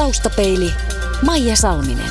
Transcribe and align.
Taustapeili 0.00 0.70
Maija 1.26 1.56
Salminen. 1.56 2.10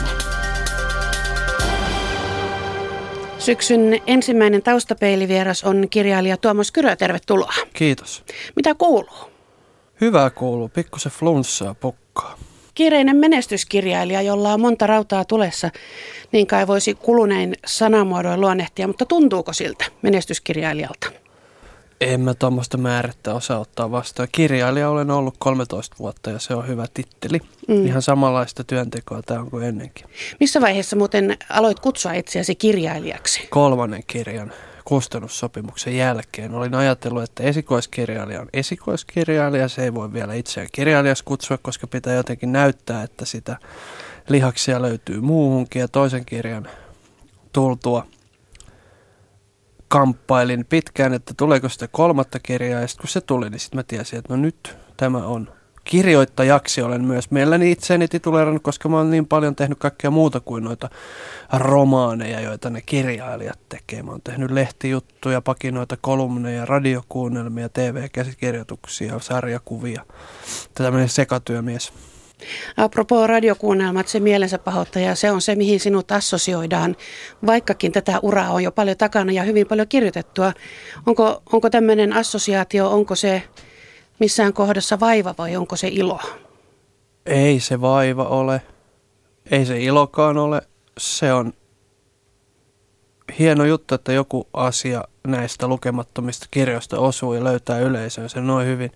Syksyn 3.40 4.02
ensimmäinen 4.08 4.64
taustapeilivieras 4.64 5.64
on 5.64 5.88
kirjailija 5.90 6.38
Tuomas 6.38 6.72
Kyrö. 6.72 6.96
Tervetuloa. 6.96 7.54
Kiitos. 7.74 8.24
Mitä 8.56 8.76
kuuluu? 8.76 9.32
Hyvää 10.02 10.30
kuuluu. 10.30 10.70
Pikkusen 10.70 11.12
flunssaa 11.12 11.74
pukkaa. 11.74 12.38
Kiireinen 12.74 13.16
menestyskirjailija, 13.16 14.22
jolla 14.22 14.54
on 14.54 14.62
monta 14.62 14.88
rautaa 14.88 15.26
tulessa, 15.26 15.70
niin 16.32 16.48
kai 16.48 16.68
voisi 16.68 16.96
kulunein 16.96 17.56
sanamuodoin 17.66 18.42
luonnehtia, 18.42 18.88
mutta 18.88 19.06
tuntuuko 19.06 19.54
siltä 19.54 19.86
menestyskirjailijalta? 20.02 21.12
En 22.02 22.22
mä 22.22 22.34
tuommoista 22.34 22.78
määrättä 22.78 23.34
osaa 23.34 23.60
ottaa 23.60 23.92
vastaan. 23.92 24.30
Kirjailija 24.32 24.90
olen 24.90 25.12
ollut 25.12 25.36
13 25.40 25.96
vuotta 26.00 26.30
ja 26.30 26.40
se 26.40 26.54
on 26.54 26.68
hyvä 26.68 26.86
titteli. 26.94 27.40
Mm. 27.68 27.86
Ihan 27.86 28.02
samanlaista 28.02 28.64
työntekoa 28.64 29.22
tämä 29.22 29.40
on 29.40 29.52
kuin 29.52 29.64
ennenkin. 29.64 30.06
Missä 30.40 30.62
vaiheessa 30.62 30.96
muuten 30.96 31.38
aloit 31.50 31.80
kutsua 31.80 32.14
itseäsi 32.14 32.56
kirjailijaksi? 32.56 33.48
Kolmannen 33.50 34.04
kirjan 34.08 34.54
kustannussopimuksen 34.86 35.98
jälkeen 35.98 36.54
olin 36.54 36.76
ajatellut, 36.76 37.24
että 37.24 37.44
esikoiskirjailija 37.44 38.42
on 38.42 38.50
esikoiskirjailija. 38.54 39.68
Se 39.68 39.84
ei 39.84 39.94
voi 39.94 40.14
vielä 40.14 40.34
itseään 40.34 40.70
kirjailijaksi 40.72 41.24
kutsua, 41.24 41.58
koska 41.58 41.88
pitää 41.88 42.14
jotenkin 42.14 42.52
näyttää, 42.52 43.04
että 43.04 43.26
sitä 43.26 43.58
lihaksia 44.30 44.82
löytyy 44.82 45.22
muuhunkin. 45.22 45.80
Ja 45.80 45.88
toisen 45.88 46.26
kirjan 46.26 46.70
tultua 47.54 48.06
kamppailin 49.90 50.66
pitkään, 50.66 51.14
että 51.14 51.34
tuleeko 51.38 51.70
sitä 51.70 51.88
kolmatta 51.88 52.40
kirjaa. 52.40 52.82
Ja 52.82 52.88
sitten 52.88 53.02
kun 53.02 53.10
se 53.10 53.22
tuli, 53.22 53.50
niin 53.50 53.60
sitten 53.60 53.78
mä 53.80 53.84
tiesin, 53.84 54.20
että 54.20 54.34
no 54.34 54.42
nyt 54.42 54.78
tämä 54.98 55.18
on 55.18 55.60
kirjoittajaksi 55.90 56.82
olen 56.82 57.04
myös 57.04 57.32
mielelläni 57.32 57.72
itseäni 57.72 58.08
tituleerannut, 58.08 58.64
koska 58.64 58.90
mä 58.90 58.98
olen 58.98 59.12
niin 59.12 59.26
paljon 59.26 59.56
tehnyt 59.56 59.80
kaikkea 59.80 60.12
muuta 60.12 60.40
kuin 60.40 60.64
noita 60.64 60.90
romaaneja, 61.54 62.42
joita 62.42 62.70
ne 62.70 62.82
kirjailijat 62.82 63.60
tekee. 63.70 64.04
Mä 64.04 64.12
oon 64.12 64.22
tehnyt 64.22 64.52
lehtijuttuja, 64.52 65.42
pakinoita, 65.42 65.98
kolumneja, 66.02 66.66
radiokuunnelmia, 66.66 67.70
TV-käsikirjoituksia, 67.70 69.20
sarjakuvia. 69.20 70.06
Tällainen 70.74 71.10
sekatyömies. 71.10 71.94
Apropos 72.78 73.28
radiokuunnelmat, 73.28 74.08
se 74.08 74.20
mielensä 74.20 74.58
pahoittaja, 74.58 75.16
se 75.16 75.32
on 75.32 75.42
se, 75.42 75.56
mihin 75.56 75.80
sinut 75.80 76.12
assosioidaan, 76.12 76.96
vaikkakin 77.46 77.92
tätä 77.92 78.20
uraa 78.22 78.50
on 78.50 78.64
jo 78.64 78.72
paljon 78.72 78.98
takana 78.98 79.32
ja 79.32 79.44
hyvin 79.44 79.68
paljon 79.68 79.88
kirjoitettua. 79.88 80.54
Onko, 81.06 81.42
onko 81.54 81.70
tämmöinen 81.70 82.14
assosiaatio, 82.14 82.92
onko 82.92 83.16
se 83.16 83.44
missään 84.20 84.54
kohdassa 84.54 85.00
vaiva 85.00 85.36
vai 85.38 85.56
onko 85.56 85.76
se 85.76 85.88
ilo? 85.88 86.20
Ei 87.26 87.60
se 87.60 87.82
vaiva 87.82 88.24
ole. 88.24 88.62
Ei 89.52 89.66
se 89.66 89.80
ilokaan 89.80 90.38
ole. 90.38 90.62
Se 90.98 91.34
on 91.34 91.54
hieno 93.40 93.66
juttu, 93.66 93.96
että 93.96 94.14
joku 94.14 94.48
asia 94.54 95.04
näistä 95.28 95.68
lukemattomista 95.68 96.48
kirjoista 96.52 97.00
osuu 97.00 97.34
ja 97.34 97.44
löytää 97.44 97.80
yleisön 97.80 98.30
se 98.30 98.42
noin 98.42 98.68
hyvin. 98.68 98.92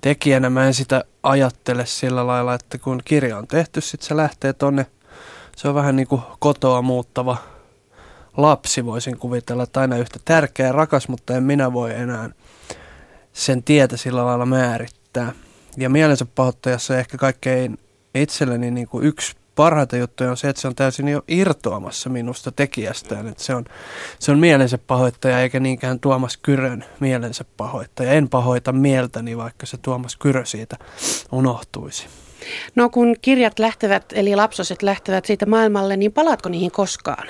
Tekijänä 0.00 0.50
mä 0.50 0.66
en 0.66 0.74
sitä 0.74 1.04
ajattele 1.22 1.86
sillä 1.86 2.26
lailla, 2.26 2.54
että 2.54 2.78
kun 2.78 3.00
kirja 3.04 3.38
on 3.38 3.46
tehty, 3.46 3.80
sitten 3.80 4.08
se 4.08 4.16
lähtee 4.16 4.52
tonne. 4.52 4.86
Se 5.56 5.68
on 5.68 5.74
vähän 5.74 5.96
niin 5.96 6.08
kuin 6.08 6.22
kotoa 6.38 6.82
muuttava 6.82 7.36
lapsi, 8.36 8.84
voisin 8.84 9.18
kuvitella, 9.18 9.62
että 9.62 9.80
aina 9.80 9.96
yhtä 9.96 10.18
tärkeä 10.24 10.66
ja 10.66 10.72
rakas, 10.72 11.08
mutta 11.08 11.36
en 11.36 11.42
minä 11.42 11.72
voi 11.72 11.94
enää 11.94 12.30
sen 13.32 13.62
tietä 13.62 13.96
sillä 13.96 14.26
lailla 14.26 14.46
määrittää. 14.46 15.32
Ja 15.76 15.90
mielensä 15.90 16.26
pahoittajassa 16.34 16.98
ehkä 16.98 17.18
kaikkein 17.18 17.78
itselleni 18.14 18.70
niin 18.70 18.88
kuin 18.88 19.06
yksi 19.06 19.36
parhaita 19.60 19.96
juttuja 19.96 20.30
on 20.30 20.36
se, 20.36 20.48
että 20.48 20.62
se 20.62 20.68
on 20.68 20.74
täysin 20.74 21.08
jo 21.08 21.22
irtoamassa 21.28 22.10
minusta 22.10 22.52
tekijästään. 22.52 23.28
Että 23.28 23.42
se, 23.42 23.54
on, 23.54 23.64
se 24.18 24.32
on 24.32 24.38
mielensä 24.38 24.78
pahoittaja 24.78 25.40
eikä 25.40 25.60
niinkään 25.60 26.00
Tuomas 26.00 26.36
Kyrön 26.36 26.84
mielensä 27.00 27.44
pahoittaja. 27.56 28.12
En 28.12 28.28
pahoita 28.28 28.72
mieltäni, 28.72 29.36
vaikka 29.36 29.66
se 29.66 29.76
Tuomas 29.76 30.16
Kyrö 30.16 30.44
siitä 30.44 30.76
unohtuisi. 31.32 32.06
No 32.74 32.90
kun 32.90 33.16
kirjat 33.20 33.58
lähtevät, 33.58 34.04
eli 34.12 34.36
lapsoset 34.36 34.82
lähtevät 34.82 35.24
siitä 35.24 35.46
maailmalle, 35.46 35.96
niin 35.96 36.12
palaatko 36.12 36.48
niihin 36.48 36.70
koskaan? 36.70 37.28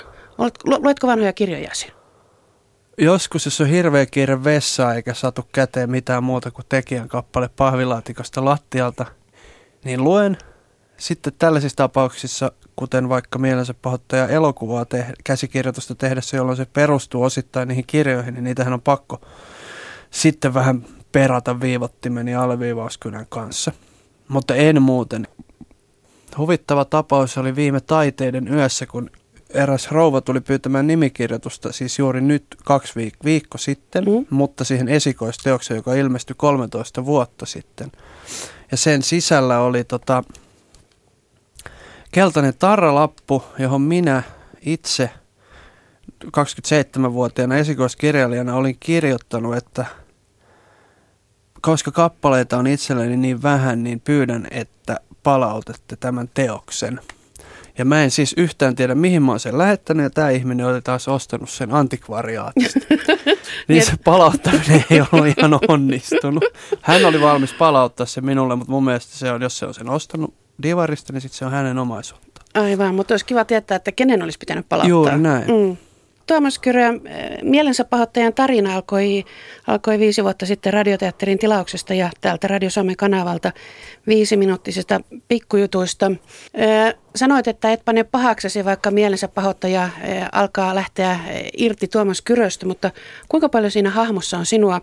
Luetko 0.83 1.07
vanhoja 1.07 1.33
kirjojasi? 1.33 1.93
joskus, 2.99 3.45
jos 3.45 3.61
on 3.61 3.67
hirveä 3.67 4.07
kiire 4.07 4.45
vessaa 4.45 4.95
eikä 4.95 5.15
saatu 5.15 5.49
käteen 5.53 5.91
mitään 5.91 6.25
muuta 6.25 6.51
kuin 6.51 6.67
tekijän 6.69 7.09
kappale 7.09 7.51
pahvilaatikosta 7.57 8.45
lattialta, 8.45 9.07
niin 9.85 10.05
luen. 10.05 10.39
Sitten 11.01 11.33
tällaisissa 11.39 11.77
tapauksissa, 11.77 12.53
kuten 12.77 13.09
vaikka 13.09 13.39
mielensä 13.39 13.75
pahoittaja 13.75 14.29
elokuvaa 14.29 14.85
te- 14.85 15.07
käsikirjoitusta 15.25 15.95
tehdessä, 15.95 16.37
jolloin 16.37 16.57
se 16.57 16.65
perustuu 16.65 17.23
osittain 17.23 17.69
niihin 17.69 17.87
kirjoihin, 17.87 18.35
niin 18.35 18.45
niitähän 18.45 18.73
on 18.73 18.83
pakko 18.83 19.21
sitten 20.11 20.55
vähän 20.55 20.85
perata 21.13 21.61
viivottimen 21.61 22.29
ja 22.29 22.43
alleviivauskynän 22.43 23.27
kanssa. 23.29 23.73
Mutta 24.29 24.55
en 24.55 24.83
muuten. 24.83 25.29
Huvittava 26.39 26.85
tapaus 26.85 27.39
oli 27.39 27.57
viime 27.57 27.81
taiteiden 27.81 28.55
yössä, 28.55 28.87
kun 28.87 29.11
eräs 29.51 29.91
rouva 29.91 30.21
tuli 30.21 30.41
pyytämään 30.41 30.87
nimikirjoitusta 30.87 31.73
siis 31.73 31.99
juuri 31.99 32.21
nyt 32.21 32.47
kaksi 32.65 32.93
viik- 33.01 33.25
viikko 33.25 33.59
sitten, 33.59 34.05
mm. 34.05 34.27
mutta 34.31 34.65
siihen 34.65 34.89
esikoisteokseen, 34.89 35.77
joka 35.77 35.95
ilmestyi 35.95 36.35
13 36.39 37.05
vuotta 37.05 37.47
sitten. 37.47 37.93
Ja 38.71 38.77
sen 38.77 39.03
sisällä 39.03 39.61
oli 39.61 39.85
tota, 39.85 40.25
keltainen 42.13 42.55
tarralappu, 42.59 43.45
johon 43.59 43.83
minä 43.83 44.23
itse 44.61 45.11
27-vuotiaana 46.25 47.57
esikoiskirjailijana 47.57 48.55
olin 48.55 48.77
kirjoittanut, 48.81 49.57
että 49.57 49.87
koska 51.61 51.91
kappaleita 51.91 52.59
on 52.59 52.67
itselleni 52.67 53.17
niin 53.17 53.43
vähän, 53.43 53.85
niin 53.85 54.01
pyydän, 54.01 54.47
että 54.51 55.01
palautette 55.23 55.97
tämän 55.97 56.29
teoksen. 56.35 57.01
Ja 57.79 57.85
mä 57.85 58.03
en 58.03 58.11
siis 58.11 58.35
yhtään 58.37 58.77
tiedä, 58.77 58.95
mihin 58.95 59.23
mä 59.23 59.33
oon 59.33 59.41
sen 59.41 59.59
lähettänyt, 59.59 60.05
ja 60.05 60.11
tämä 60.11 60.31
ihminen 60.31 60.67
oli 60.67 60.83
taas 60.83 61.09
ostanut 61.09 61.51
sen 61.51 61.75
antikvariaatista. 61.75 62.81
niin 63.69 63.87
se 63.87 63.93
palauttaminen 64.05 64.85
ei 64.91 65.01
ollut 65.01 65.39
ihan 65.39 65.59
onnistunut. 65.69 66.45
Hän 66.83 67.05
oli 67.05 67.21
valmis 67.21 67.53
palauttaa 67.53 68.07
se 68.07 68.21
minulle, 68.21 68.57
mutta 68.57 68.73
mun 68.73 68.85
mielestä 68.85 69.17
se 69.17 69.33
on, 69.33 69.43
jos 69.43 69.59
se 69.59 69.67
on 69.67 69.75
sen 69.75 69.91
ostanut 69.91 70.40
divarista, 70.63 71.13
niin 71.13 71.21
sitten 71.21 71.39
se 71.39 71.45
on 71.45 71.53
hänen 71.53 71.79
omaisuutta. 71.79 72.43
Aivan, 72.55 72.95
mutta 72.95 73.13
olisi 73.15 73.27
kiva 73.27 73.45
tietää, 73.45 73.77
että 73.77 73.93
kenen 73.93 74.23
olisi 74.23 74.39
pitänyt 74.39 74.67
palauttaa. 74.69 74.89
Juuri 74.89 75.19
näin. 75.19 75.45
Mm. 75.47 75.77
Tuomas 76.31 76.59
Kyrö, 76.59 76.87
äh, 76.87 76.95
mielensä 77.43 77.85
pahoittajan 77.85 78.35
tarina 78.35 78.75
alkoi, 78.75 79.25
alkoi 79.67 79.99
viisi 79.99 80.23
vuotta 80.23 80.47
sitten 80.47 80.73
radioteatterin 80.73 81.39
tilauksesta 81.39 81.95
ja 81.95 82.11
täältä 82.21 82.49
Radio 82.49 82.71
Suomen 82.71 82.97
kanavalta 82.97 83.53
viisiminuuttisista 84.07 85.01
pikkujutuista. 85.29 86.07
Äh, 86.07 86.95
sanoit, 87.17 87.49
että 87.49 87.73
et 87.73 87.85
pane 87.85 88.05
pahaksesi, 88.05 88.65
vaikka 88.65 88.91
mielensä 88.91 89.29
pahoittaja 89.29 89.83
äh, 89.83 89.93
alkaa 90.33 90.75
lähteä 90.75 91.21
irti 91.57 91.89
Tuomas 91.89 92.23
Kyröstä, 92.23 92.67
mutta 92.67 92.91
kuinka 93.29 93.49
paljon 93.49 93.71
siinä 93.71 93.91
hahmossa 93.91 94.39
on 94.39 94.47
sinua 94.47 94.81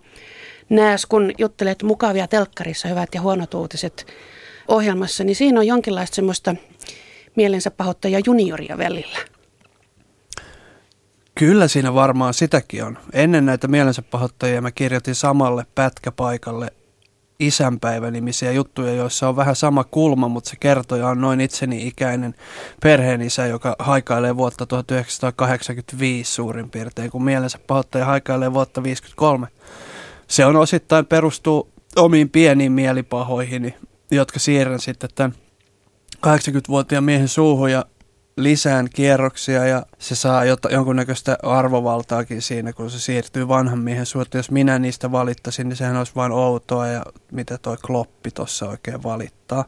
näes, 0.70 1.06
kun 1.06 1.32
juttelet 1.38 1.84
mukavia 1.84 2.28
telkkarissa, 2.28 2.88
hyvät 2.88 3.10
ja 3.16 3.22
huonot 3.22 3.54
uutiset 3.54 4.06
ohjelmassa, 4.68 5.24
niin 5.24 5.36
siinä 5.36 5.60
on 5.60 5.68
jonkinlaista 5.68 6.16
semmoista 6.16 6.56
mielensä 7.36 7.72
pahoittaja 7.72 8.22
junioria 8.26 8.78
välillä. 8.78 9.18
Kyllä 11.36 11.68
siinä 11.68 11.94
varmaan 11.94 12.34
sitäkin 12.34 12.84
on. 12.84 12.98
Ennen 13.14 13.46
näitä 13.46 13.68
mielensä 13.68 14.02
pahoittajia 14.02 14.62
mä 14.62 14.72
kirjoitin 14.72 15.16
samalle 15.16 15.66
pätkäpaikalle 15.76 16.72
isänpäivänimisiä 17.40 18.52
juttuja, 18.52 18.94
joissa 18.94 19.30
on 19.30 19.36
vähän 19.36 19.56
sama 19.56 19.84
kulma, 19.84 20.28
mutta 20.28 20.50
se 20.50 20.56
kertoja 20.60 21.08
on 21.08 21.22
noin 21.22 21.42
itseni 21.42 21.88
ikäinen 21.88 22.36
perheenisä, 22.84 23.48
joka 23.48 23.76
haikailee 23.80 24.38
vuotta 24.38 24.66
1985 24.66 26.34
suurin 26.34 26.70
piirtein, 26.70 27.12
kun 27.12 27.24
mielensä 27.24 27.60
pahoittaja 27.68 28.06
haikailee 28.06 28.54
vuotta 28.54 28.74
1953. 28.74 29.48
Se 30.28 30.46
on 30.46 30.56
osittain 30.56 31.06
perustuu 31.06 31.70
omiin 31.96 32.30
pieniin 32.30 32.72
mielipahoihin, 32.72 33.74
jotka 34.12 34.40
siirrän 34.40 34.80
sitten 34.80 35.10
tämän 35.16 35.34
80-vuotiaan 36.28 37.04
miehen 37.04 37.28
suuhun 37.28 37.72
ja 37.72 37.86
lisään 38.38 38.88
kierroksia 38.94 39.66
ja 39.66 39.86
se 40.00 40.16
saa 40.16 40.46
jota, 40.46 40.70
jonkunnäköistä 40.70 41.38
arvovaltaakin 41.44 42.42
siinä, 42.42 42.74
kun 42.74 42.92
se 42.92 43.00
siirtyy 43.00 43.48
vanhan 43.48 43.80
miehen 43.80 44.06
suhteen. 44.06 44.40
Jos 44.40 44.52
minä 44.52 44.80
niistä 44.80 45.12
valittaisin, 45.12 45.70
niin 45.70 45.78
sehän 45.78 45.98
olisi 45.98 46.12
vain 46.16 46.32
outoa 46.32 46.88
ja 46.88 47.04
mitä 47.32 47.58
toi 47.58 47.78
kloppi 47.78 48.32
tuossa 48.32 48.70
oikein 48.70 49.04
valittaa. 49.04 49.66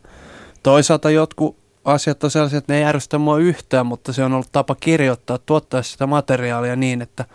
Toisaalta 0.63 1.09
jotkut 1.09 1.57
asiat 1.85 2.23
on 2.23 2.31
sellaisia, 2.31 2.57
että 2.57 2.73
ne 2.73 2.77
ei 2.77 2.83
järjestä 2.83 3.17
mua 3.17 3.37
yhtään, 3.37 3.85
mutta 3.85 4.13
se 4.13 4.23
on 4.23 4.33
ollut 4.33 4.51
tapa 4.51 4.75
kirjoittaa, 4.75 5.37
tuottaa 5.37 5.83
sitä 5.83 6.07
materiaalia 6.07 6.75
niin, 6.75 7.01
että 7.01 7.25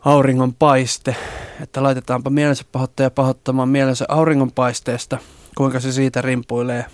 auringon 0.00 0.54
paiste, 0.54 1.16
että 1.60 1.82
laitetaanpa 1.82 2.30
mielensä 2.30 2.64
pahoittaja 2.72 3.10
pahoittamaan 3.10 3.68
mielensä 3.68 4.04
auringon 4.08 4.52
paisteesta, 4.52 5.18
kuinka 5.56 5.80
se 5.80 5.92
siitä 5.92 6.22
rimpuilee 6.22 6.84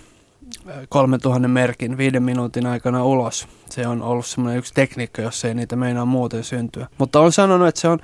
3000 0.89 1.47
merkin 1.47 1.97
viiden 1.97 2.23
minuutin 2.23 2.65
aikana 2.65 3.03
ulos. 3.03 3.47
Se 3.69 3.87
on 3.87 4.01
ollut 4.01 4.25
semmoinen 4.25 4.59
yksi 4.59 4.73
tekniikka, 4.73 5.21
jos 5.21 5.45
ei 5.45 5.53
niitä 5.53 5.75
meinaa 5.75 6.05
muuten 6.05 6.43
syntyä. 6.43 6.87
Mutta 6.97 7.19
on 7.19 7.31
sanonut, 7.31 7.67
että 7.67 7.81
se 7.81 7.87
on, 7.87 7.99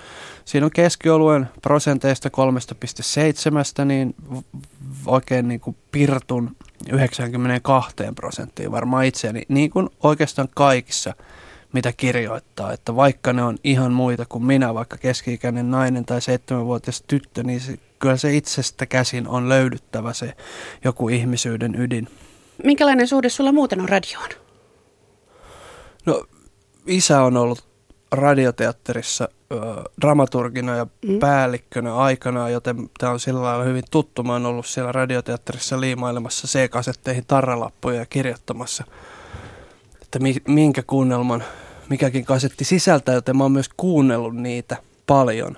siinä 0.45 0.65
on 0.65 0.71
keskioluen 0.71 1.49
prosenteista 1.61 2.29
3,7, 3.81 3.85
niin 3.85 4.15
oikein 5.05 5.47
niin 5.47 5.59
kuin 5.59 5.77
pirtun 5.91 6.55
92 6.91 7.95
prosenttiin 8.15 8.71
varmaan 8.71 9.05
itseäni, 9.05 9.41
niin 9.47 9.69
kuin 9.69 9.89
oikeastaan 10.03 10.47
kaikissa, 10.55 11.13
mitä 11.73 11.93
kirjoittaa. 11.93 12.73
Että 12.73 12.95
vaikka 12.95 13.33
ne 13.33 13.43
on 13.43 13.57
ihan 13.63 13.91
muita 13.91 14.25
kuin 14.29 14.43
minä, 14.43 14.73
vaikka 14.73 14.97
keski-ikäinen 14.97 15.71
nainen 15.71 16.05
tai 16.05 16.21
seitsemänvuotias 16.21 17.03
tyttö, 17.07 17.43
niin 17.43 17.59
se, 17.59 17.79
kyllä 17.99 18.17
se 18.17 18.35
itsestä 18.35 18.85
käsin 18.85 19.27
on 19.27 19.49
löydyttävä 19.49 20.13
se 20.13 20.33
joku 20.83 21.09
ihmisyyden 21.09 21.75
ydin. 21.75 22.07
Minkälainen 22.63 23.07
suhde 23.07 23.29
sulla 23.29 23.51
muuten 23.51 23.81
on 23.81 23.89
radioon? 23.89 24.29
No 26.05 26.25
isä 26.85 27.21
on 27.21 27.37
ollut 27.37 27.63
radioteatterissa 28.11 29.29
ö, 29.51 29.55
dramaturgina 30.01 30.75
ja 30.75 30.87
mm. 31.07 31.19
päällikkönä 31.19 31.95
aikanaan, 31.95 32.51
joten 32.51 32.89
tämä 32.97 33.11
on 33.11 33.19
sillä 33.19 33.41
lailla 33.41 33.63
hyvin 33.63 33.83
tuttu. 33.91 34.23
Mä 34.23 34.33
oon 34.33 34.45
ollut 34.45 34.65
siellä 34.65 34.91
radioteatterissa 34.91 35.81
liimailemassa 35.81 36.47
C-kasetteihin 36.47 37.25
tarralappuja 37.27 37.95
ja 37.95 38.05
kirjoittamassa, 38.05 38.83
että 40.01 40.19
mi- 40.19 40.43
minkä 40.47 40.83
kuunnelman 40.83 41.43
mikäkin 41.89 42.25
kasetti 42.25 42.65
sisältää, 42.65 43.15
joten 43.15 43.37
mä 43.37 43.43
oon 43.43 43.51
myös 43.51 43.69
kuunnellut 43.77 44.35
niitä 44.35 44.77
paljon. 45.07 45.57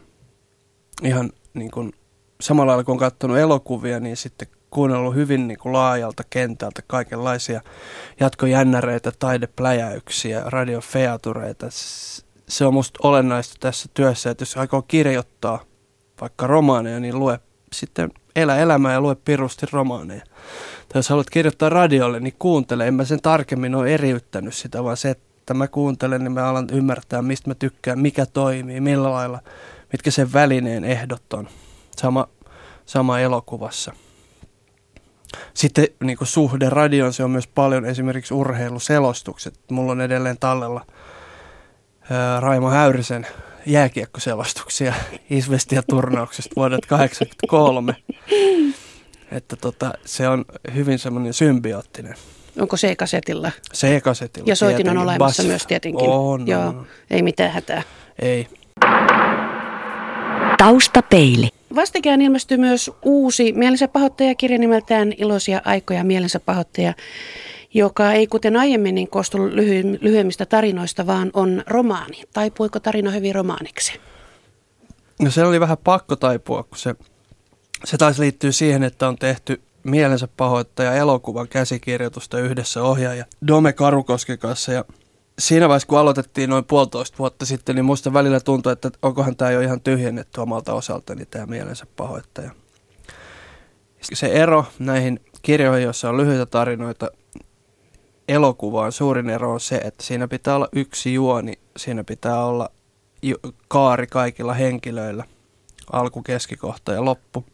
Ihan 1.03 1.31
niin 1.53 1.71
kuin 1.71 1.93
samalla 2.41 2.69
lailla 2.69 2.83
kun 2.83 2.93
on 2.93 2.99
katsonut 2.99 3.38
elokuvia, 3.38 3.99
niin 3.99 4.17
sitten 4.17 4.47
kuunnellut 4.69 5.15
hyvin 5.15 5.47
niin 5.47 5.57
kuin 5.57 5.73
laajalta 5.73 6.23
kentältä 6.29 6.81
kaikenlaisia 6.88 7.61
jatkojännäreitä, 8.19 9.11
taidepläjäyksiä, 9.19 10.43
radiofeatureita. 10.45 11.67
Se 12.47 12.65
on 12.65 12.73
musta 12.73 12.99
olennaista 13.03 13.55
tässä 13.59 13.89
työssä, 13.93 14.29
että 14.29 14.41
jos 14.41 14.57
aikoo 14.57 14.81
kirjoittaa 14.81 15.63
vaikka 16.21 16.47
romaaneja, 16.47 16.99
niin 16.99 17.19
lue 17.19 17.39
sitten 17.73 18.11
elä 18.35 18.57
elämää 18.57 18.93
ja 18.93 19.01
lue 19.01 19.15
pirusti 19.15 19.65
romaaneja. 19.71 20.21
Tai 20.89 20.99
jos 20.99 21.09
haluat 21.09 21.29
kirjoittaa 21.29 21.69
radiolle, 21.69 22.19
niin 22.19 22.35
kuuntele. 22.39 22.88
En 22.88 22.93
mä 22.93 23.05
sen 23.05 23.21
tarkemmin 23.21 23.75
ole 23.75 23.93
eriyttänyt 23.93 24.53
sitä, 24.53 24.83
vaan 24.83 24.97
se, 24.97 25.09
että 25.09 25.53
mä 25.53 25.67
kuuntelen, 25.67 26.23
niin 26.23 26.31
mä 26.31 26.49
alan 26.49 26.67
ymmärtää, 26.71 27.21
mistä 27.21 27.49
mä 27.49 27.55
tykkään, 27.55 27.99
mikä 27.99 28.25
toimii, 28.25 28.81
millä 28.81 29.11
lailla, 29.11 29.39
mitkä 29.91 30.11
sen 30.11 30.33
välineen 30.33 30.83
ehdot 30.83 31.33
on. 31.33 31.47
Sama, 32.01 32.27
sama 32.86 33.19
elokuvassa. 33.19 33.94
Sitten 35.53 35.88
niin 36.03 36.18
kuin 36.18 36.27
suhde 36.27 36.69
radioon, 36.69 37.13
se 37.13 37.24
on 37.24 37.31
myös 37.31 37.48
paljon 37.48 37.86
esimerkiksi 37.86 38.33
urheiluselostukset. 38.33 39.59
Mulla 39.71 39.92
on 39.92 40.01
edelleen 40.01 40.38
tallella 40.39 40.86
ää, 42.09 42.39
Raimo 42.39 42.69
Häyrisen 42.69 43.27
jääkiekkoselostuksia 43.65 44.94
Isvestia-turnauksesta 45.30 46.53
vuodet 46.56 46.80
1983. 46.88 47.95
Että 49.31 49.56
tota, 49.56 49.94
se 50.06 50.27
on 50.27 50.45
hyvin 50.74 51.00
semmoinen 51.00 51.33
symbioottinen. 51.33 52.15
Onko 52.59 52.77
C-kasetilla? 52.77 53.51
C-kasetilla. 53.74 54.50
Ja 54.50 54.56
soitin 54.56 54.89
on 54.89 54.98
olemassa 54.98 55.44
Bas. 55.44 55.48
myös 55.48 55.68
tietenkin. 55.68 56.09
On, 56.09 56.48
Joo, 56.48 56.68
on. 56.68 56.88
ei 57.09 57.21
mitään 57.21 57.51
hätää. 57.51 57.83
Ei. 58.19 58.48
Taustapeili. 60.61 61.49
Vastikään 61.75 62.21
ilmestyi 62.21 62.57
myös 62.57 62.91
uusi 63.01 63.53
mielensä 63.53 63.87
pahoittajakirja 63.87 64.57
nimeltään 64.57 65.13
Iloisia 65.17 65.61
aikoja 65.65 66.03
mielensä 66.03 66.39
pahoittaja, 66.39 66.93
joka 67.73 68.11
ei 68.11 68.27
kuten 68.27 68.55
aiemmin 68.55 68.95
niin 68.95 69.07
koostu 69.07 69.37
lyhy- 69.37 69.97
lyhyemmistä 70.01 70.45
tarinoista, 70.45 71.07
vaan 71.07 71.29
on 71.33 71.63
romaani. 71.67 72.23
Taipuiko 72.33 72.79
tarina 72.79 73.11
hyvin 73.11 73.35
romaaniksi? 73.35 73.93
No 75.21 75.31
se 75.31 75.43
oli 75.43 75.59
vähän 75.59 75.77
pakko 75.83 76.15
taipua, 76.15 76.63
kun 76.63 76.77
se, 76.77 76.95
se 77.83 77.97
taisi 77.97 78.21
liittyä 78.21 78.51
siihen, 78.51 78.83
että 78.83 79.07
on 79.07 79.15
tehty 79.15 79.61
mielensä 79.83 80.27
pahoittaja 80.37 80.93
elokuvan 80.93 81.47
käsikirjoitusta 81.47 82.39
yhdessä 82.39 82.83
ohjaaja 82.83 83.25
Dome 83.47 83.73
Karukosken 83.73 84.39
kanssa 84.39 84.73
ja 84.73 84.85
siinä 85.41 85.67
vaiheessa, 85.69 85.88
kun 85.88 85.99
aloitettiin 85.99 86.49
noin 86.49 86.65
puolitoista 86.65 87.17
vuotta 87.17 87.45
sitten, 87.45 87.75
niin 87.75 87.85
musta 87.85 88.13
välillä 88.13 88.39
tuntui, 88.39 88.73
että 88.73 88.91
onkohan 89.01 89.35
tämä 89.35 89.51
jo 89.51 89.61
ihan 89.61 89.81
tyhjennetty 89.81 90.41
omalta 90.41 90.73
osaltani 90.73 91.25
tämä 91.25 91.45
mielensä 91.45 91.85
pahoittaja. 91.95 92.51
Se 94.01 94.27
ero 94.27 94.65
näihin 94.79 95.19
kirjoihin, 95.41 95.83
joissa 95.83 96.09
on 96.09 96.17
lyhyitä 96.17 96.45
tarinoita, 96.45 97.11
elokuvaan 98.27 98.91
suurin 98.91 99.29
ero 99.29 99.51
on 99.51 99.59
se, 99.59 99.75
että 99.75 100.03
siinä 100.03 100.27
pitää 100.27 100.55
olla 100.55 100.69
yksi 100.71 101.13
juoni, 101.13 101.53
siinä 101.77 102.03
pitää 102.03 102.45
olla 102.45 102.69
kaari 103.67 104.07
kaikilla 104.07 104.53
henkilöillä, 104.53 105.23
alku, 105.91 106.21
keskikohta 106.21 106.93
ja 106.93 107.05
loppu. 107.05 107.45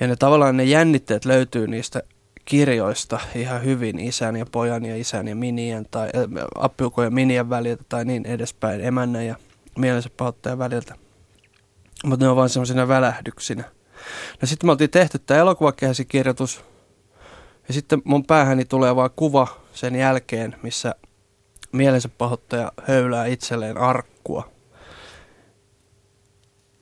Ja 0.00 0.06
ne 0.06 0.16
tavallaan 0.16 0.56
ne 0.56 0.64
jännitteet 0.64 1.24
löytyy 1.24 1.66
niistä 1.66 2.02
kirjoista 2.48 3.20
ihan 3.34 3.64
hyvin 3.64 3.98
isän 3.98 4.36
ja 4.36 4.46
pojan 4.46 4.84
ja 4.84 4.96
isän 4.96 5.28
ja 5.28 5.36
minien 5.36 5.86
tai 5.90 6.08
äh, 6.16 6.44
appiukon 6.54 7.04
ja 7.04 7.10
minien 7.10 7.50
väliltä 7.50 7.84
tai 7.88 8.04
niin 8.04 8.26
edespäin, 8.26 8.84
emännän 8.84 9.26
ja 9.26 9.36
mielensä 9.78 10.10
pahoittajan 10.16 10.58
väliltä. 10.58 10.94
Mutta 12.04 12.24
ne 12.24 12.30
on 12.30 12.36
vain 12.36 12.48
semmoisina 12.48 12.88
välähdyksinä. 12.88 13.64
No 14.40 14.46
sitten 14.48 14.66
me 14.66 14.70
oltiin 14.70 14.90
tehty 14.90 15.18
tämä 15.18 15.40
elokuvakäsikirjoitus 15.40 16.64
ja 17.68 17.74
sitten 17.74 18.02
mun 18.04 18.24
päähäni 18.24 18.64
tulee 18.64 18.96
vaan 18.96 19.10
kuva 19.16 19.46
sen 19.72 19.96
jälkeen, 19.96 20.56
missä 20.62 20.94
mielensä 21.72 22.08
pahoittaja 22.08 22.72
höylää 22.82 23.26
itselleen 23.26 23.78
arkkua 23.78 24.57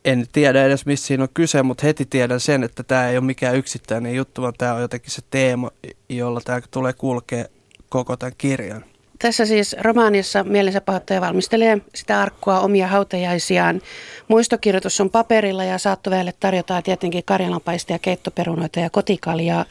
en 0.07 0.27
tiedä 0.33 0.65
edes 0.65 0.87
missä 0.87 1.07
siinä 1.07 1.23
on 1.23 1.29
kyse, 1.35 1.63
mutta 1.63 1.87
heti 1.87 2.05
tiedän 2.05 2.41
sen, 2.41 2.65
että 2.65 2.83
tämä 2.83 3.09
ei 3.09 3.17
ole 3.17 3.25
mikään 3.25 3.57
yksittäinen 3.57 4.15
juttu, 4.15 4.43
vaan 4.43 4.55
tämä 4.59 4.75
on 4.75 4.81
jotenkin 4.81 5.11
se 5.11 5.23
teema, 5.31 5.71
jolla 6.09 6.41
tämä 6.45 6.61
tulee 6.71 6.93
kulkea 6.93 7.45
koko 7.89 8.17
tämän 8.17 8.33
kirjan. 8.39 8.85
Tässä 9.19 9.47
siis 9.47 9.77
romaanissa 9.81 10.45
mielensä 10.45 10.81
pahoittaja 10.81 11.21
valmistelee 11.21 11.79
sitä 11.95 12.21
arkkua 12.21 12.61
omia 12.61 12.87
hautajaisiaan. 12.87 13.81
Muistokirjoitus 14.29 15.01
on 15.01 15.11
paperilla 15.11 15.65
ja 15.65 15.79
saattoväelle 15.79 16.35
tarjotaan 16.41 16.83
tietenkin 16.83 17.25
karjalanpaistia, 17.25 17.99
keittoperunoita 17.99 18.81
ja 18.81 18.91
kotikaljaa. 18.91 19.65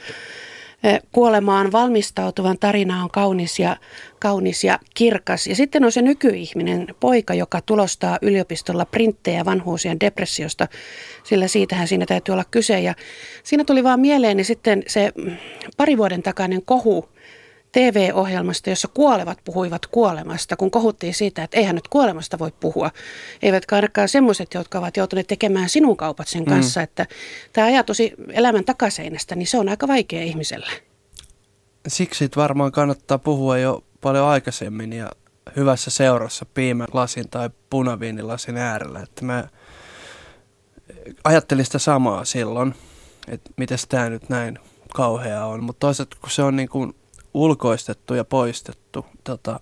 Kuolemaan 1.12 1.72
valmistautuvan 1.72 2.58
tarina 2.60 3.04
on 3.04 3.10
kaunis 3.10 3.60
ja, 3.60 3.78
kaunis 4.20 4.64
ja 4.64 4.80
kirkas. 4.94 5.48
Ja 5.48 5.56
sitten 5.56 5.84
on 5.86 5.92
se 5.92 6.02
nykyihminen, 6.02 6.88
poika, 7.00 7.34
joka 7.34 7.62
tulostaa 7.62 8.18
yliopistolla 8.22 8.86
printtejä 8.86 9.46
vanhuusien 9.46 10.00
depressiosta, 10.00 10.68
sillä 11.24 11.48
siitähän 11.48 11.88
siinä 11.88 12.06
täytyy 12.06 12.34
olla 12.34 12.46
kyse. 12.52 12.80
Ja 12.80 12.94
siinä 13.44 13.64
tuli 13.64 13.84
vaan 13.84 14.00
mieleeni 14.00 14.44
sitten 14.44 14.84
se 14.88 15.12
pari 15.78 15.98
vuoden 15.98 16.24
takainen 16.24 16.62
kohu 16.66 17.10
TV-ohjelmasta, 17.76 18.70
jossa 18.70 18.88
kuolevat 18.88 19.38
puhuivat 19.44 19.86
kuolemasta, 19.86 20.56
kun 20.56 20.72
kohuttiin 20.72 21.14
siitä, 21.14 21.44
että 21.44 21.58
eihän 21.58 21.76
nyt 21.76 21.88
kuolemasta 21.88 22.40
voi 22.40 22.52
puhua. 22.60 22.92
Eivätkä 23.42 23.76
ainakaan 23.76 24.10
semmoiset, 24.10 24.54
jotka 24.54 24.80
ovat 24.80 24.98
joutuneet 24.98 25.28
tekemään 25.28 25.70
sinun 25.70 25.98
kaupat 25.98 26.28
sen 26.28 26.44
mm. 26.44 26.50
kanssa, 26.50 26.80
mm. 26.80 26.84
että 26.84 27.06
tämä 27.54 27.68
ajatus 27.68 27.98
elämän 28.34 28.66
takaseinästä, 28.66 29.36
niin 29.36 29.48
se 29.48 29.58
on 29.58 29.70
aika 29.70 29.88
vaikea 29.88 30.24
ihmiselle. 30.24 30.72
Siksi 31.88 32.30
varmaan 32.36 32.72
kannattaa 32.72 33.18
puhua 33.18 33.58
jo 33.58 33.84
paljon 34.02 34.28
aikaisemmin 34.28 34.94
ja 34.94 35.10
hyvässä 35.56 35.92
seurassa 35.92 36.46
piimälasin 36.54 37.30
tai 37.30 37.50
punaviinilasin 37.70 38.58
äärellä. 38.58 39.00
Että 39.00 39.26
mä 39.26 39.48
ajattelin 41.24 41.66
sitä 41.66 41.80
samaa 41.80 42.26
silloin, 42.26 42.76
että 43.28 43.50
miten 43.58 43.78
tämä 43.90 44.10
nyt 44.10 44.30
näin 44.30 44.60
kauhea 44.94 45.46
on. 45.46 45.64
Mutta 45.64 45.80
toisaalta 45.80 46.18
kun 46.22 46.30
se 46.30 46.44
on 46.44 46.56
niin 46.56 46.70
kuin 46.70 46.96
ulkoistettu 47.36 48.14
ja 48.14 48.26
poistettu, 48.26 49.06
tota, 49.24 49.60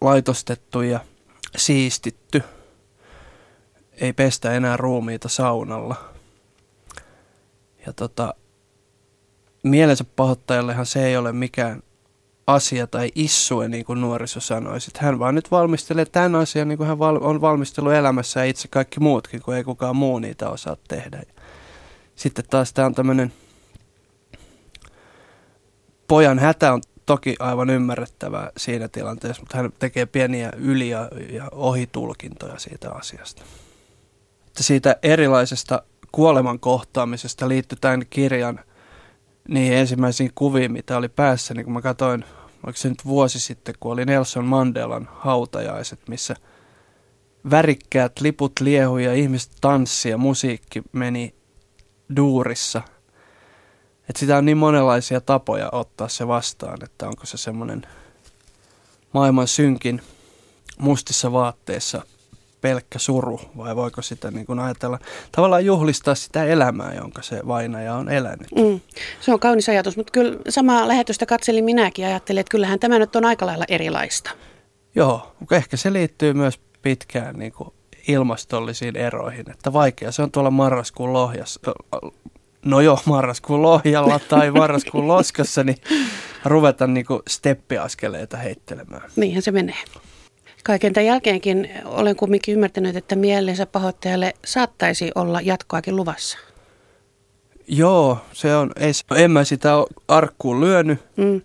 laitostettu 0.00 0.82
ja 0.82 1.00
siistitty. 1.56 2.42
Ei 3.92 4.12
pestä 4.12 4.52
enää 4.52 4.76
ruumiita 4.76 5.28
saunalla. 5.28 5.96
Ja 7.86 7.92
tota, 7.92 8.34
mielensä 9.62 10.04
pahoittajallehan 10.16 10.86
se 10.86 11.06
ei 11.06 11.16
ole 11.16 11.32
mikään 11.32 11.82
asia 12.46 12.86
tai 12.86 13.10
issue, 13.14 13.68
niin 13.68 13.84
kuin 13.84 14.00
nuoriso 14.00 14.40
sanoisi. 14.40 14.90
Hän 14.98 15.18
vaan 15.18 15.34
nyt 15.34 15.50
valmistelee 15.50 16.04
tämän 16.04 16.34
asian, 16.34 16.68
niin 16.68 16.78
kuin 16.78 16.88
hän 16.88 16.98
on 17.00 17.40
valmistellut 17.40 17.92
elämässä 17.92 18.40
ja 18.40 18.46
itse 18.46 18.68
kaikki 18.68 19.00
muutkin, 19.00 19.42
kun 19.42 19.54
ei 19.54 19.64
kukaan 19.64 19.96
muu 19.96 20.18
niitä 20.18 20.50
osaa 20.50 20.76
tehdä. 20.88 21.22
Sitten 22.16 22.44
taas 22.50 22.72
tämä 22.72 22.86
on 22.86 22.94
tämmöinen 22.94 23.32
pojan 26.08 26.38
hätä 26.38 26.72
on 26.72 26.82
toki 27.06 27.36
aivan 27.38 27.70
ymmärrettävää 27.70 28.50
siinä 28.56 28.88
tilanteessa, 28.88 29.42
mutta 29.42 29.56
hän 29.56 29.72
tekee 29.78 30.06
pieniä 30.06 30.52
yli- 30.56 30.88
ja, 30.88 31.08
ja 31.30 31.48
ohitulkintoja 31.52 32.58
siitä 32.58 32.90
asiasta. 32.90 33.42
Siitä 34.60 34.96
erilaisesta 35.02 35.82
kuoleman 36.12 36.60
kohtaamisesta 36.60 37.48
liittyy 37.48 37.78
tämän 37.80 38.06
kirjan 38.10 38.60
niihin 39.48 39.76
ensimmäisiin 39.76 40.30
kuviin, 40.34 40.72
mitä 40.72 40.96
oli 40.96 41.08
päässä, 41.08 41.54
niin 41.54 41.64
kun 41.64 41.72
mä 41.72 41.82
katsoin, 41.82 42.24
oliko 42.62 42.76
se 42.76 42.88
nyt 42.88 43.04
vuosi 43.04 43.40
sitten, 43.40 43.74
kun 43.80 43.92
oli 43.92 44.04
Nelson 44.04 44.44
Mandelan 44.44 45.08
hautajaiset, 45.12 46.00
missä 46.08 46.34
värikkäät 47.50 48.20
liput 48.20 48.52
liehui 48.60 49.04
ja 49.04 49.14
ihmiset 49.14 49.52
tanssi 49.60 50.08
ja 50.08 50.18
musiikki 50.18 50.82
meni 50.92 51.34
duurissa. 52.16 52.82
Että 54.08 54.20
sitä 54.20 54.36
on 54.36 54.44
niin 54.44 54.58
monenlaisia 54.58 55.20
tapoja 55.20 55.68
ottaa 55.72 56.08
se 56.08 56.28
vastaan, 56.28 56.78
että 56.84 57.08
onko 57.08 57.26
se 57.26 57.36
semmoinen 57.36 57.86
maailman 59.12 59.48
synkin 59.48 60.02
mustissa 60.78 61.32
vaatteissa– 61.32 62.02
pelkkä 62.60 62.98
suru 62.98 63.40
vai 63.56 63.76
voiko 63.76 64.02
sitä 64.02 64.30
niin 64.30 64.46
kuin 64.46 64.58
ajatella, 64.58 64.98
tavallaan 65.32 65.64
juhlistaa 65.64 66.14
sitä 66.14 66.44
elämää, 66.44 66.94
jonka 66.94 67.22
se 67.22 67.40
vainaja 67.46 67.94
on 67.94 68.08
elänyt. 68.08 68.48
Mm, 68.56 68.80
se 69.20 69.32
on 69.32 69.40
kaunis 69.40 69.68
ajatus, 69.68 69.96
mutta 69.96 70.10
kyllä 70.10 70.38
samaa 70.48 70.88
lähetystä 70.88 71.26
katselin 71.26 71.64
minäkin 71.64 72.02
ja 72.02 72.08
ajattelin, 72.08 72.40
että 72.40 72.50
kyllähän 72.50 72.78
tämä 72.78 72.98
nyt 72.98 73.16
on 73.16 73.24
aika 73.24 73.46
lailla 73.46 73.64
erilaista. 73.68 74.30
Joo, 74.94 75.32
mutta 75.40 75.56
ehkä 75.56 75.76
se 75.76 75.92
liittyy 75.92 76.32
myös 76.32 76.60
pitkään 76.82 77.38
niin 77.38 77.52
kuin 77.52 77.70
ilmastollisiin 78.08 78.96
eroihin, 78.96 79.50
että 79.50 79.72
vaikea 79.72 80.12
se 80.12 80.22
on 80.22 80.30
tuolla 80.30 80.50
marraskuun 80.50 81.12
lohjassa, 81.12 81.60
no 82.70 82.80
joo, 82.80 82.98
marraskuun 83.04 83.62
lohjalla 83.62 84.20
tai 84.28 84.50
marraskuun 84.50 85.08
loskassa, 85.08 85.64
niin 85.64 85.76
ruveta 86.44 86.86
niin 86.86 87.06
kuin 87.06 87.22
steppiaskeleita 87.28 88.36
heittelemään. 88.36 89.10
Niinhän 89.16 89.42
se 89.42 89.50
menee. 89.50 89.84
Kaiken 90.64 90.92
tämän 90.92 91.06
jälkeenkin 91.06 91.70
olen 91.84 92.16
kumminkin 92.16 92.52
ymmärtänyt, 92.52 92.96
että 92.96 93.16
mielensä 93.16 93.66
pahoittajalle 93.66 94.34
saattaisi 94.44 95.10
olla 95.14 95.40
jatkoakin 95.40 95.96
luvassa. 95.96 96.38
Joo, 97.68 98.18
se 98.32 98.56
on, 98.56 98.70
ei, 98.76 98.92
en 99.16 99.30
mä 99.30 99.44
sitä 99.44 99.72
arkkuun 100.08 100.60
lyönyt. 100.60 100.98
Mm, 101.16 101.40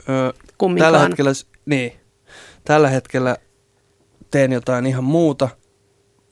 tällä 0.80 1.00
hetkellä, 1.00 1.32
niin, 1.66 1.94
tällä 2.64 2.90
hetkellä 2.90 3.38
teen 4.32 4.52
jotain 4.52 4.86
ihan 4.86 5.04
muuta. 5.04 5.50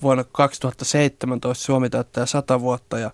Vuonna 0.02 0.24
2017 0.24 1.64
Suomi 1.64 1.90
täyttää 1.90 2.26
100 2.26 2.62
vuotta 2.62 3.00
ja 3.00 3.12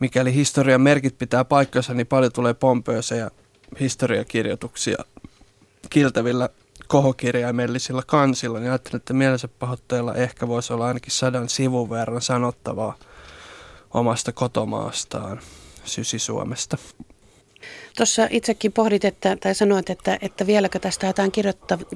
mikäli 0.00 0.34
historian 0.34 0.80
merkit 0.80 1.18
pitää 1.18 1.44
paikkansa, 1.44 1.94
niin 1.94 2.06
paljon 2.06 2.32
tulee 2.32 2.54
pompöösejä 2.54 3.30
historiakirjoituksia 3.80 5.04
kiltävillä 5.90 6.48
kohokirjaimellisilla 6.86 8.02
kansilla, 8.06 8.58
niin 8.58 8.70
ajattelin, 8.70 8.96
että 8.96 9.12
mielensä 9.12 9.48
pahoitteella 9.48 10.14
ehkä 10.14 10.48
voisi 10.48 10.72
olla 10.72 10.86
ainakin 10.86 11.12
sadan 11.12 11.48
sivun 11.48 11.90
verran 11.90 12.22
sanottavaa 12.22 12.94
omasta 13.94 14.32
kotomaastaan, 14.32 15.40
Sysi-Suomesta. 15.84 16.78
Tuossa 17.96 18.28
itsekin 18.30 18.72
pohdit, 18.72 19.04
että, 19.04 19.36
tai 19.36 19.54
sanoit, 19.54 19.90
että, 19.90 20.18
että 20.22 20.46
vieläkö 20.46 20.78
tästä 20.78 21.06
jotain 21.06 21.32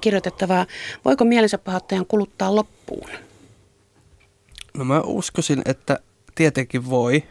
kirjoitettavaa. 0.00 0.66
Voiko 1.04 1.24
mielensä 1.24 1.58
pahoittajan 1.58 2.06
kuluttaa 2.06 2.54
loppuun? 2.54 3.10
No 4.74 4.84
mä 4.84 5.00
uskoisin, 5.00 5.62
että 5.64 5.98
tietenkin 6.34 6.90
voi, 6.90 7.22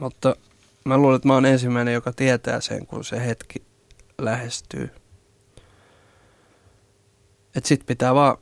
mutta 0.00 0.36
mä 0.84 0.98
luulen, 0.98 1.16
että 1.16 1.28
mä 1.28 1.34
oon 1.34 1.46
ensimmäinen, 1.46 1.94
joka 1.94 2.12
tietää 2.12 2.60
sen, 2.60 2.86
kun 2.86 3.04
se 3.04 3.26
hetki 3.26 3.62
lähestyy. 4.18 4.90
Että 7.56 7.68
sit 7.68 7.86
pitää 7.86 8.14
vaan 8.14 8.36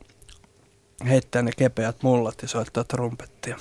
heittää 1.07 1.41
ne 1.41 1.51
kepeät 1.57 2.03
mullat 2.03 2.41
ja 2.41 2.47
soittaa 2.47 2.83
trumpettia. 2.83 3.57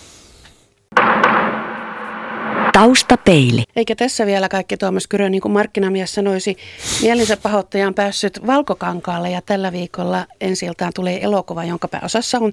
Taustapeili. 2.73 3.63
Eikä 3.77 3.97
tässä 3.97 4.27
vielä 4.27 4.49
kaikki 4.49 4.77
Tuomas 4.77 5.07
Kyrö, 5.07 5.29
niin 5.29 5.41
kuin 5.41 5.53
markkinamies 5.53 6.15
sanoisi, 6.15 6.57
mielensä 7.03 7.37
pahoittaja 7.37 7.87
on 7.87 7.95
päässyt 7.95 8.47
Valkokankaalle 8.47 9.31
ja 9.31 9.43
tällä 9.43 9.73
viikolla 9.73 10.27
ensiltaan 10.41 10.93
tulee 10.95 11.25
elokuva, 11.25 11.65
jonka 11.65 11.89
pääosassa 11.89 12.39
on 12.39 12.53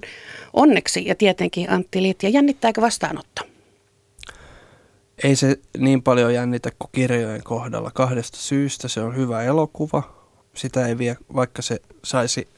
onneksi 0.52 1.06
ja 1.06 1.14
tietenkin 1.14 1.70
Antti 1.70 2.02
Liit. 2.02 2.22
Ja 2.22 2.28
jännittääkö 2.28 2.80
vastaanotto? 2.80 3.55
Ei 5.24 5.36
se 5.36 5.56
niin 5.78 6.02
paljon 6.02 6.34
jännitä 6.34 6.70
kuin 6.78 6.90
kirjojen 6.92 7.42
kohdalla. 7.42 7.90
Kahdesta 7.94 8.38
syystä 8.38 8.88
se 8.88 9.00
on 9.00 9.16
hyvä 9.16 9.42
elokuva. 9.42 10.02
Sitä 10.54 10.86
ei 10.86 10.98
vie, 10.98 11.16
vaikka 11.34 11.62
se 11.62 11.80
saisi 12.04 12.48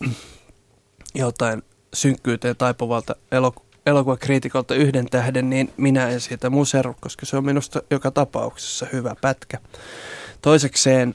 jotain 1.14 1.62
synkkyyteen 1.94 2.56
taipuvalta 2.56 3.14
elok- 3.14 3.62
elokuvakriitikolta 3.86 4.74
yhden 4.74 5.06
tähden, 5.10 5.50
niin 5.50 5.72
minä 5.76 6.08
en 6.08 6.20
siitä 6.20 6.50
museru, 6.50 6.96
koska 7.00 7.26
se 7.26 7.36
on 7.36 7.44
minusta 7.44 7.82
joka 7.90 8.10
tapauksessa 8.10 8.86
hyvä 8.92 9.16
pätkä. 9.20 9.58
Toisekseen 10.42 11.14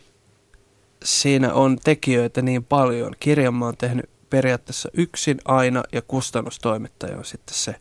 siinä 1.03 1.53
on 1.53 1.77
tekijöitä 1.83 2.41
niin 2.41 2.63
paljon. 2.63 3.15
Kirjan 3.19 3.53
mä 3.53 3.65
oon 3.65 3.77
tehnyt 3.77 4.09
periaatteessa 4.29 4.89
yksin 4.93 5.41
aina 5.45 5.83
ja 5.91 6.01
kustannustoimittaja 6.01 7.17
on 7.17 7.25
sitten 7.25 7.55
se 7.55 7.75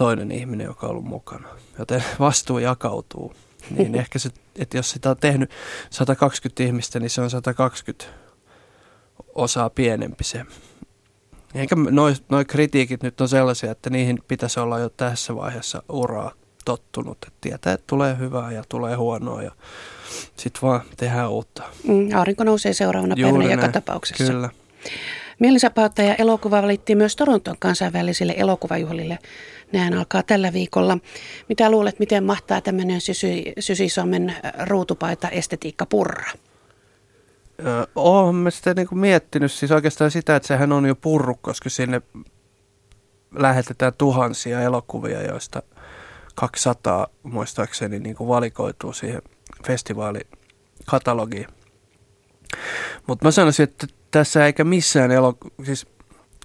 toinen 0.00 0.32
ihminen, 0.32 0.64
joka 0.64 0.86
on 0.86 0.90
ollut 0.90 1.04
mukana. 1.04 1.48
Joten 1.78 2.04
vastuu 2.20 2.58
jakautuu. 2.58 3.32
Niin 3.70 3.94
ehkä 3.94 4.18
se, 4.18 4.30
että 4.56 4.76
jos 4.76 4.90
sitä 4.90 5.10
on 5.10 5.16
tehnyt 5.16 5.50
120 5.90 6.62
ihmistä, 6.62 7.00
niin 7.00 7.10
se 7.10 7.20
on 7.20 7.30
120 7.30 8.04
osaa 9.34 9.70
pienempi 9.70 10.24
se. 10.24 10.44
Eikä 11.54 11.76
noi, 11.76 12.14
noi 12.28 12.44
kritiikit 12.44 13.02
nyt 13.02 13.20
on 13.20 13.28
sellaisia, 13.28 13.70
että 13.70 13.90
niihin 13.90 14.18
pitäisi 14.28 14.60
olla 14.60 14.78
jo 14.78 14.88
tässä 14.88 15.36
vaiheessa 15.36 15.82
uraa 15.88 16.32
tottunut. 16.64 17.18
Että 17.26 17.38
tietää, 17.40 17.72
että 17.72 17.84
tulee 17.86 18.18
hyvää 18.18 18.52
ja 18.52 18.64
tulee 18.68 18.94
huonoa 18.94 19.42
ja 19.42 19.52
sitten 20.36 20.62
vaan 20.62 20.80
tehdään 20.96 21.30
uutta. 21.30 21.62
Mm, 21.88 22.08
aurinko 22.16 22.44
nousee 22.44 22.72
seuraavana 22.72 23.14
Juuri 23.18 23.32
päivänä 23.32 23.56
näin. 23.56 23.68
joka 23.68 23.80
tapauksessa. 23.80 24.24
Kyllä. 24.24 24.50
Ja 25.96 26.14
elokuva 26.14 26.62
valittiin 26.62 26.98
myös 26.98 27.16
Toronton 27.16 27.56
kansainvälisille 27.58 28.34
elokuvajuhlille. 28.36 29.18
Näin 29.72 29.94
alkaa 29.94 30.22
tällä 30.22 30.52
viikolla. 30.52 30.98
Mitä 31.48 31.70
luulet, 31.70 31.98
miten 31.98 32.24
mahtaa 32.24 32.60
tämmöinen 32.60 33.00
Sysi, 33.00 33.52
Sysisomen 33.58 34.36
ruutupaita 34.66 35.28
estetiikka 35.28 35.86
purra? 35.86 36.30
Olen 37.94 38.34
mä 38.34 38.50
sitä 38.50 38.74
niinku 38.74 38.94
miettinyt, 38.94 39.52
siis 39.52 39.70
oikeastaan 39.70 40.10
sitä, 40.10 40.36
että 40.36 40.46
sehän 40.46 40.72
on 40.72 40.86
jo 40.86 40.94
purru, 40.94 41.34
koska 41.40 41.70
sinne 41.70 42.02
lähetetään 43.34 43.92
tuhansia 43.98 44.60
elokuvia, 44.60 45.22
joista 45.22 45.62
200 46.34 47.06
muistaakseni 47.22 47.98
niin 47.98 48.16
kuin 48.16 48.28
valikoituu 48.28 48.92
siihen 48.92 49.22
festivaalikatalogiin. 49.66 51.46
Mutta 53.06 53.24
mä 53.24 53.30
sanoisin, 53.30 53.64
että 53.64 53.86
tässä 54.10 54.46
eikä 54.46 54.64
missään 54.64 55.10
elokuvissa, 55.10 55.64
siis 55.64 55.86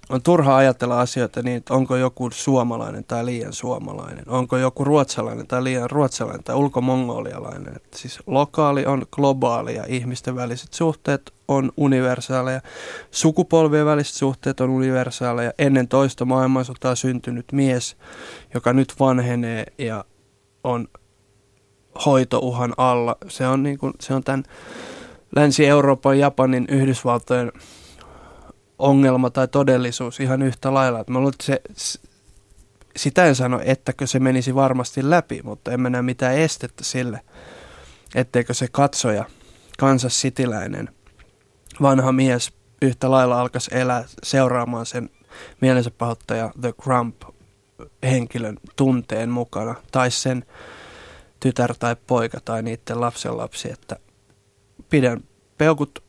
on 0.08 0.22
turha 0.22 0.56
ajatella 0.56 1.00
asioita 1.00 1.42
niin, 1.42 1.56
että 1.56 1.74
onko 1.74 1.96
joku 1.96 2.30
suomalainen 2.30 3.04
tai 3.04 3.24
liian 3.24 3.52
suomalainen, 3.52 4.28
onko 4.28 4.56
joku 4.56 4.84
ruotsalainen 4.84 5.46
tai 5.46 5.64
liian 5.64 5.90
ruotsalainen 5.90 6.44
tai 6.44 6.56
ulkomongolialainen. 6.56 7.76
Että 7.76 7.98
siis 7.98 8.18
lokaali 8.26 8.86
on 8.86 9.06
globaali 9.12 9.74
ja 9.74 9.84
ihmisten 9.88 10.36
väliset 10.36 10.72
suhteet 10.74 11.34
on 11.48 11.72
universaaleja, 11.76 12.60
sukupolvien 13.10 13.86
väliset 13.86 14.14
suhteet 14.14 14.60
on 14.60 14.70
universaaleja. 14.70 15.52
Ennen 15.58 15.88
toista 15.88 16.24
maailmansotaa 16.24 16.94
syntynyt 16.94 17.52
mies, 17.52 17.96
joka 18.54 18.72
nyt 18.72 18.94
vanhenee 19.00 19.66
ja 19.78 20.04
on 20.64 20.88
hoitouhan 22.06 22.74
alla. 22.76 23.16
Se 23.28 23.46
on, 23.46 23.62
niin 23.62 23.78
kuin, 23.78 23.92
se 24.00 24.14
on 24.14 24.24
tämän 24.24 24.44
Länsi-Euroopan, 25.36 26.18
Japanin, 26.18 26.66
Yhdysvaltojen 26.68 27.52
ongelma 28.78 29.30
tai 29.30 29.48
todellisuus 29.48 30.20
ihan 30.20 30.42
yhtä 30.42 30.74
lailla. 30.74 31.04
Mä 31.08 31.18
luulen, 31.18 31.34
että 31.34 31.44
se, 31.44 31.60
sitä 32.96 33.24
en 33.24 33.34
sano, 33.34 33.60
ettäkö 33.64 34.06
se 34.06 34.18
menisi 34.18 34.54
varmasti 34.54 35.10
läpi, 35.10 35.40
mutta 35.44 35.72
en 35.72 35.82
näe 35.82 36.02
mitään 36.02 36.34
estettä 36.34 36.84
sille, 36.84 37.20
etteikö 38.14 38.54
se 38.54 38.68
katsoja, 38.72 39.24
kansas 39.78 40.20
sitiläinen, 40.20 40.88
vanha 41.82 42.12
mies 42.12 42.52
yhtä 42.82 43.10
lailla 43.10 43.40
alkaisi 43.40 43.70
elää 43.74 44.04
seuraamaan 44.22 44.86
sen 44.86 45.10
mielensä 45.60 45.90
pahoittaja 45.90 46.52
The 46.60 46.74
Grump 46.82 47.22
henkilön 48.02 48.56
tunteen 48.76 49.30
mukana, 49.30 49.74
tai 49.92 50.10
sen 50.10 50.44
tytär 51.40 51.74
tai 51.78 51.96
poika 52.06 52.40
tai 52.44 52.62
niiden 52.62 53.00
lapsenlapsi, 53.00 53.72
että 53.72 53.96
pidän 54.90 55.24
peukut 55.58 56.04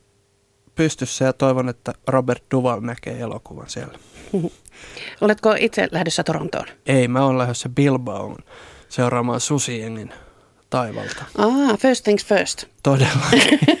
pystyssä 0.74 1.24
ja 1.24 1.32
toivon, 1.32 1.68
että 1.68 1.92
Robert 2.08 2.44
Duval 2.50 2.80
näkee 2.80 3.20
elokuvan 3.20 3.70
siellä. 3.70 3.98
Oletko 5.20 5.54
itse 5.58 5.88
lähdössä 5.92 6.24
Torontoon? 6.24 6.66
Ei, 6.86 7.08
mä 7.08 7.24
oon 7.24 7.38
lähdössä 7.38 7.68
Bilbaoon 7.68 8.36
seuraamaan 8.88 9.40
Susiengin 9.40 10.12
taivalta. 10.70 11.24
Ah, 11.38 11.78
first 11.78 12.04
things 12.04 12.26
first. 12.26 12.64
Todella. 12.82 13.26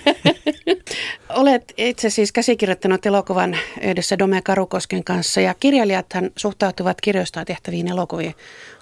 olet 1.38 1.74
itse 1.76 2.10
siis 2.10 2.32
käsikirjoittanut 2.32 3.06
elokuvan 3.06 3.56
yhdessä 3.82 4.18
Dome 4.18 4.42
Karukosken 4.42 5.04
kanssa 5.04 5.40
ja 5.40 5.54
kirjailijathan 5.54 6.30
suhtautuvat 6.36 7.00
kirjoistaan 7.00 7.46
tehtäviin 7.46 7.88
elokuviin 7.88 8.34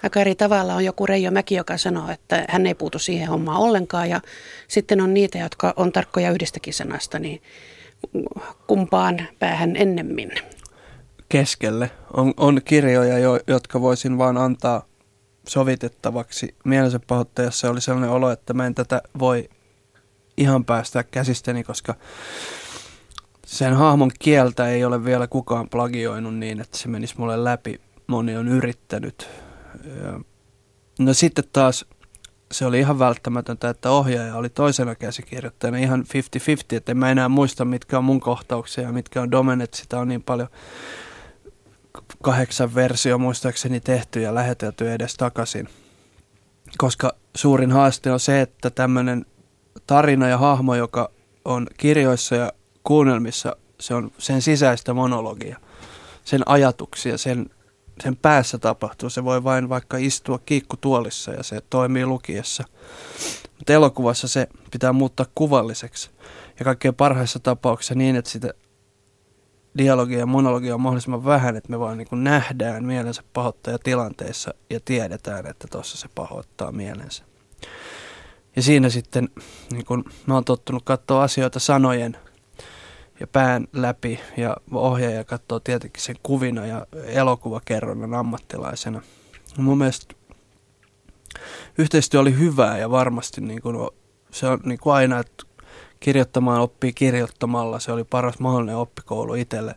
aika 0.03 0.19
eri 0.19 0.35
tavalla. 0.35 0.75
On 0.75 0.85
joku 0.85 1.05
Reijo 1.05 1.31
Mäki, 1.31 1.55
joka 1.55 1.77
sanoo, 1.77 2.11
että 2.11 2.45
hän 2.49 2.67
ei 2.67 2.73
puutu 2.73 2.99
siihen 2.99 3.27
hommaan 3.27 3.61
ollenkaan 3.61 4.09
ja 4.09 4.21
sitten 4.67 5.01
on 5.01 5.13
niitä, 5.13 5.37
jotka 5.37 5.73
on 5.75 5.91
tarkkoja 5.91 6.31
yhdestäkin 6.31 6.73
sanasta, 6.73 7.19
niin 7.19 7.41
kumpaan 8.67 9.27
päähän 9.39 9.75
ennemmin? 9.75 10.31
Keskelle. 11.29 11.91
On, 12.13 12.33
on 12.37 12.61
kirjoja, 12.65 13.17
jo, 13.17 13.39
jotka 13.47 13.81
voisin 13.81 14.17
vaan 14.17 14.37
antaa 14.37 14.85
sovitettavaksi. 15.47 16.55
Mielensä 16.65 16.99
pahoittajassa 17.07 17.69
oli 17.69 17.81
sellainen 17.81 18.09
olo, 18.09 18.31
että 18.31 18.53
mä 18.53 18.65
en 18.65 18.75
tätä 18.75 19.01
voi 19.19 19.49
ihan 20.37 20.65
päästä 20.65 21.03
käsistäni, 21.03 21.63
koska 21.63 21.95
sen 23.45 23.73
hahmon 23.73 24.11
kieltä 24.19 24.67
ei 24.67 24.85
ole 24.85 25.05
vielä 25.05 25.27
kukaan 25.27 25.69
plagioinut 25.69 26.35
niin, 26.35 26.61
että 26.61 26.77
se 26.77 26.87
menisi 26.87 27.15
mulle 27.17 27.43
läpi. 27.43 27.81
Moni 28.07 28.37
on 28.37 28.47
yrittänyt. 28.47 29.29
No 30.99 31.13
sitten 31.13 31.43
taas 31.53 31.85
se 32.51 32.65
oli 32.65 32.79
ihan 32.79 32.99
välttämätöntä, 32.99 33.69
että 33.69 33.91
ohjaaja 33.91 34.35
oli 34.35 34.49
toisena 34.49 34.95
käsikirjoittajana 34.95 35.77
ihan 35.77 36.05
50-50, 36.73 36.75
että 36.75 36.91
en 36.91 36.97
mä 36.97 37.11
enää 37.11 37.29
muista, 37.29 37.65
mitkä 37.65 37.97
on 37.97 38.03
mun 38.03 38.19
kohtauksia 38.19 38.83
ja 38.83 38.91
mitkä 38.91 39.21
on 39.21 39.31
Domenet. 39.31 39.73
Sitä 39.73 39.99
on 39.99 40.07
niin 40.07 40.23
paljon 40.23 40.47
kahdeksan 42.23 42.75
versio 42.75 43.17
muistaakseni 43.17 43.79
tehty 43.79 44.21
ja 44.21 44.35
lähetelty 44.35 44.91
edes 44.91 45.15
takaisin. 45.15 45.69
Koska 46.77 47.15
suurin 47.35 47.71
haaste 47.71 48.11
on 48.11 48.19
se, 48.19 48.41
että 48.41 48.69
tämmöinen 48.69 49.25
tarina 49.87 50.27
ja 50.27 50.37
hahmo, 50.37 50.75
joka 50.75 51.09
on 51.45 51.67
kirjoissa 51.77 52.35
ja 52.35 52.51
kuunnelmissa, 52.83 53.55
se 53.79 53.93
on 53.93 54.11
sen 54.17 54.41
sisäistä 54.41 54.93
monologia, 54.93 55.57
sen 56.23 56.41
ajatuksia, 56.45 57.17
sen, 57.17 57.49
sen 58.03 58.15
päässä 58.15 58.57
tapahtuu. 58.57 59.09
Se 59.09 59.23
voi 59.23 59.43
vain 59.43 59.69
vaikka 59.69 59.97
istua 59.97 60.39
kiikkutuolissa 60.45 61.31
ja 61.31 61.43
se 61.43 61.61
toimii 61.69 62.05
lukiessa. 62.05 62.63
Mutta 63.57 63.73
elokuvassa 63.73 64.27
se 64.27 64.47
pitää 64.71 64.93
muuttaa 64.93 65.25
kuvalliseksi. 65.35 66.09
Ja 66.59 66.65
kaikkein 66.65 66.95
parhaissa 66.95 67.39
tapauksissa 67.39 67.95
niin, 67.95 68.15
että 68.15 68.31
sitä 68.31 68.53
dialogia 69.77 70.19
ja 70.19 70.25
monologia 70.25 70.73
on 70.73 70.81
mahdollisimman 70.81 71.25
vähän, 71.25 71.55
että 71.55 71.69
me 71.69 71.79
vaan 71.79 71.97
niin 71.97 72.07
nähdään 72.11 72.83
mielensä 72.83 73.23
pahoittaja 73.33 73.79
tilanteessa 73.79 74.53
ja 74.69 74.79
tiedetään, 74.85 75.47
että 75.47 75.67
tuossa 75.71 75.97
se 75.97 76.07
pahoittaa 76.15 76.71
mielensä. 76.71 77.23
Ja 78.57 78.63
siinä 78.63 78.89
sitten, 78.89 79.29
niin 79.71 79.85
kun 79.85 80.05
mä 80.25 80.33
oon 80.33 80.45
tottunut 80.45 80.83
katsoa 80.85 81.23
asioita 81.23 81.59
sanojen 81.59 82.17
ja 83.19 83.27
pään 83.27 83.67
läpi 83.73 84.19
ja 84.37 84.57
ohjaaja 84.71 85.23
katsoo 85.23 85.59
tietenkin 85.59 86.03
sen 86.03 86.15
kuvina 86.23 86.65
ja 86.65 86.87
elokuvakerronnan 87.05 88.13
ammattilaisena. 88.13 89.01
Mun 89.57 89.77
mielestä 89.77 90.15
yhteistyö 91.77 92.19
oli 92.19 92.37
hyvää 92.37 92.77
ja 92.77 92.91
varmasti 92.91 93.41
niin 93.41 93.61
kun, 93.61 93.91
se 94.31 94.47
on 94.47 94.59
niin 94.63 94.79
kuin 94.79 94.93
aina, 94.93 95.19
että 95.19 95.43
kirjoittamaan 95.99 96.61
oppii 96.61 96.93
kirjoittamalla. 96.93 97.79
Se 97.79 97.91
oli 97.91 98.03
paras 98.03 98.39
mahdollinen 98.39 98.77
oppikoulu 98.77 99.33
itselle. 99.33 99.75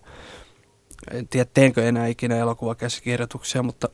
En 1.11 1.29
tiedä, 1.29 1.51
teenkö 1.55 1.89
enää 1.89 2.07
ikinä 2.07 2.37
elokuvakäsikirjoituksia, 2.37 3.63
mutta 3.63 3.89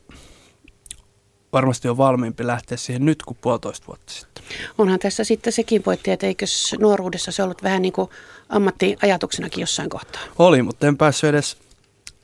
varmasti 1.53 1.89
on 1.89 1.97
valmiimpi 1.97 2.47
lähteä 2.47 2.77
siihen 2.77 3.05
nyt 3.05 3.23
kuin 3.23 3.37
puolitoista 3.41 3.87
vuotta 3.87 4.13
sitten. 4.13 4.43
Onhan 4.77 4.99
tässä 4.99 5.23
sitten 5.23 5.53
sekin 5.53 5.83
pointti, 5.83 6.11
että 6.11 6.27
eikö 6.27 6.45
nuoruudessa 6.79 7.31
se 7.31 7.43
ollut 7.43 7.63
vähän 7.63 7.81
niin 7.81 7.93
kuin 7.93 8.09
ammattiajatuksenakin 8.49 9.61
jossain 9.61 9.89
kohtaa? 9.89 10.21
Oli, 10.39 10.61
mutta 10.61 10.87
en 10.87 10.97
päässyt 10.97 11.29
edes 11.29 11.57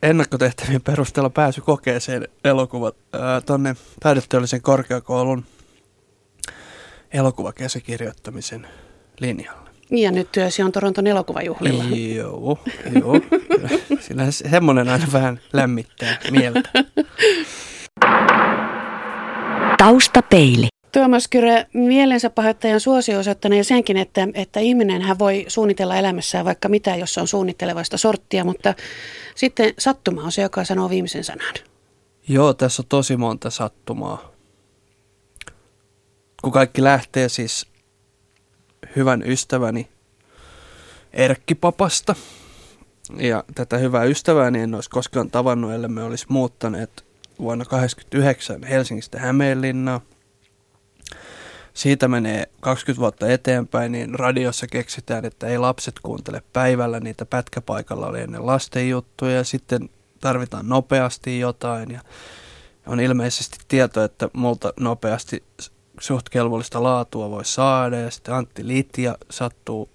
ennakkotehtävien 0.03 0.81
perusteella 0.81 1.29
pääsy 1.29 1.61
kokeeseen 1.61 2.27
elokuvat 2.43 2.95
tuonne 3.45 3.75
taideteollisen 3.99 4.61
korkeakoulun 4.61 5.45
elokuvakäsikirjoittamisen 7.13 8.67
linjalle. 9.19 9.69
Ja 9.91 10.11
nyt 10.11 10.31
työsi 10.31 10.61
on 10.61 10.71
Toronton 10.71 11.07
elokuvajuhlilla. 11.07 11.83
Joo, 12.15 12.59
joo. 12.99 13.13
Sillä 14.07 14.31
semmoinen 14.31 14.89
aina 14.89 15.07
vähän 15.13 15.39
lämmittää 15.53 16.17
mieltä. 16.31 16.69
Taustapeili. 19.83 20.67
Tuomas 20.91 21.27
Kyrö, 21.27 21.65
mielensä 21.73 22.29
pahoittajan 22.29 22.79
suosio 22.79 23.19
osoittaneen 23.19 23.65
senkin, 23.65 23.97
että, 23.97 24.27
että 24.33 24.59
ihminen 24.59 25.01
hän 25.01 25.19
voi 25.19 25.45
suunnitella 25.47 25.95
elämässään 25.95 26.45
vaikka 26.45 26.69
mitä, 26.69 26.95
jos 26.95 27.17
on 27.17 27.27
suunnittelevasta 27.27 27.97
sorttia, 27.97 28.43
mutta 28.43 28.73
sitten 29.35 29.73
sattuma 29.79 30.23
on 30.23 30.31
se, 30.31 30.41
joka 30.41 30.63
sanoo 30.63 30.89
viimeisen 30.89 31.23
sanan. 31.23 31.53
Joo, 32.27 32.53
tässä 32.53 32.81
on 32.81 32.85
tosi 32.89 33.17
monta 33.17 33.49
sattumaa. 33.49 34.31
Kun 36.41 36.51
kaikki 36.51 36.83
lähtee 36.83 37.29
siis 37.29 37.67
hyvän 38.95 39.23
ystäväni 39.25 39.87
Erkkipapasta. 41.13 42.15
Ja 43.17 43.43
tätä 43.55 43.77
hyvää 43.77 44.03
ystävääni 44.03 44.59
en 44.59 44.75
olisi 44.75 44.89
koskaan 44.89 45.31
tavannut, 45.31 45.71
ellei 45.71 45.89
me 45.89 46.03
olisi 46.03 46.25
muuttaneet 46.29 47.12
vuonna 47.39 47.65
1989 47.65 48.63
Helsingistä 48.63 49.19
Hämeenlinnaa. 49.19 50.01
Siitä 51.73 52.07
menee 52.07 52.49
20 52.59 53.01
vuotta 53.01 53.31
eteenpäin, 53.31 53.91
niin 53.91 54.15
radiossa 54.19 54.67
keksitään, 54.67 55.25
että 55.25 55.47
ei 55.47 55.57
lapset 55.57 55.95
kuuntele 56.03 56.43
päivällä, 56.53 56.99
niitä 56.99 57.25
pätkäpaikalla 57.25 58.07
oli 58.07 58.21
ennen 58.21 58.45
lasten 58.45 58.89
juttuja 58.89 59.35
ja 59.35 59.43
sitten 59.43 59.89
tarvitaan 60.21 60.69
nopeasti 60.69 61.39
jotain 61.39 61.91
ja 61.91 62.01
on 62.87 62.99
ilmeisesti 62.99 63.57
tieto, 63.67 64.03
että 64.03 64.29
multa 64.33 64.73
nopeasti 64.79 65.43
suht 65.99 66.29
kelvollista 66.29 66.83
laatua 66.83 67.29
voi 67.29 67.45
saada 67.45 67.99
ja 67.99 68.11
sitten 68.11 68.33
Antti 68.33 68.67
Litja 68.67 69.17
sattuu, 69.29 69.89